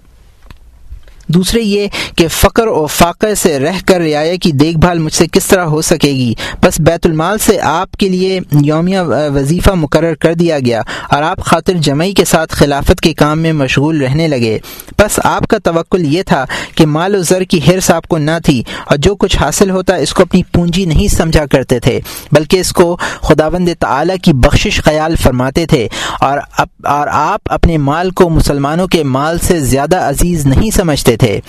[1.28, 5.26] دوسرے یہ کہ فقر و فاقہ سے رہ کر رعایا کی دیکھ بھال مجھ سے
[5.32, 9.00] کس طرح ہو سکے گی؟ بس بیت المال سے آپ کے لیے یومیہ
[9.36, 13.54] وظیفہ مقرر کر دیا گیا اور آپ خاطر جمعی کے ساتھ خلافت کے کام میں
[13.54, 14.58] مشغول رہنے لگے۔
[15.00, 18.32] بس آپ کا توقل یہ تھا کہ مال و زر کی حرص آپ کو نہ
[18.46, 22.00] تھی اور جو کچھ حاصل ہوتا اس کو اپنی پونجی نہیں سمجھا کرتے تھے،
[22.32, 25.88] بلکہ اس کو خداوند تعالی کی بخشش خیال فرماتے تھے۔
[26.22, 26.40] اور
[26.84, 31.39] اور آپ اپنے مال کو مسلمانوں کے مال سے زیادہ عزیز نہیں سمجھتے تھے۔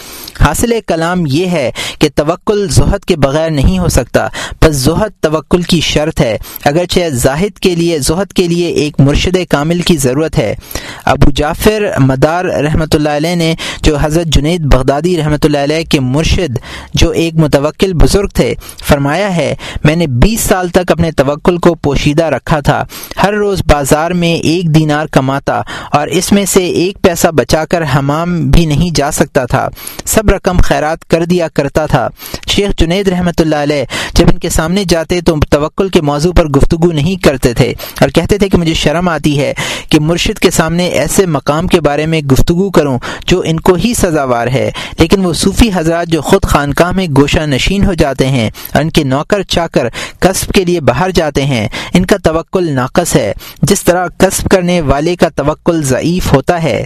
[0.41, 4.27] حاصل کلام یہ ہے کہ توکل زہد کے بغیر نہیں ہو سکتا،
[4.63, 9.37] بس زہد توکل کی شرط ہے۔ اگرچہ زاہد کے لیے، زہد کے لیے ایک مرشد
[9.49, 10.55] کامل کی ضرورت ہے۔
[11.05, 16.01] ابو جعفر مدار رحمۃ اللہ علیہ نے، جو حضرت جنید بغدادی رحمۃ اللہ علیہ کے
[16.01, 16.59] مرشد،
[16.95, 18.55] جو ایک متوکل بزرگ تھے،
[18.89, 19.55] فرمایا ہے،
[19.85, 22.83] میں نے بیس سال تک اپنے توکل کو پوشیدہ رکھا تھا۔
[23.23, 25.61] ہر روز بازار میں ایک دینار کماتا
[25.93, 29.58] اور اس میں سے ایک پیسہ بچا کر حمام بھی نہیں جا سکتا تھا۔
[30.05, 32.09] سب رقم خیرات کر دیا کرتا تھا۔
[32.47, 33.85] شیخ جنید رحمۃ اللہ علیہ
[34.15, 38.09] جب ان کے سامنے جاتے تو توکل کے موضوع پر گفتگو نہیں کرتے تھے اور
[38.09, 39.53] کہتے تھے کہ مجھے شرم آتی ہے
[39.91, 43.95] کہ مرشد کے سامنے ایسے مقام کے بارے میں گفتگو کروں جو ان کو ہی
[43.95, 48.51] سزاوار ہے، لیکن وہ صوفی حضرات جو خود خانقاہ میں گوشہ نشین ہو جاتے ہیں
[48.73, 49.89] اور ان کے نوکر چا کر
[50.19, 53.33] قصب کے لیے باہر جاتے ہیں، ان کا توکل ناقص ہے۔
[53.63, 56.85] جس طرح قصب کرنے والے کا توکل ضعیف ہوتا ہے۔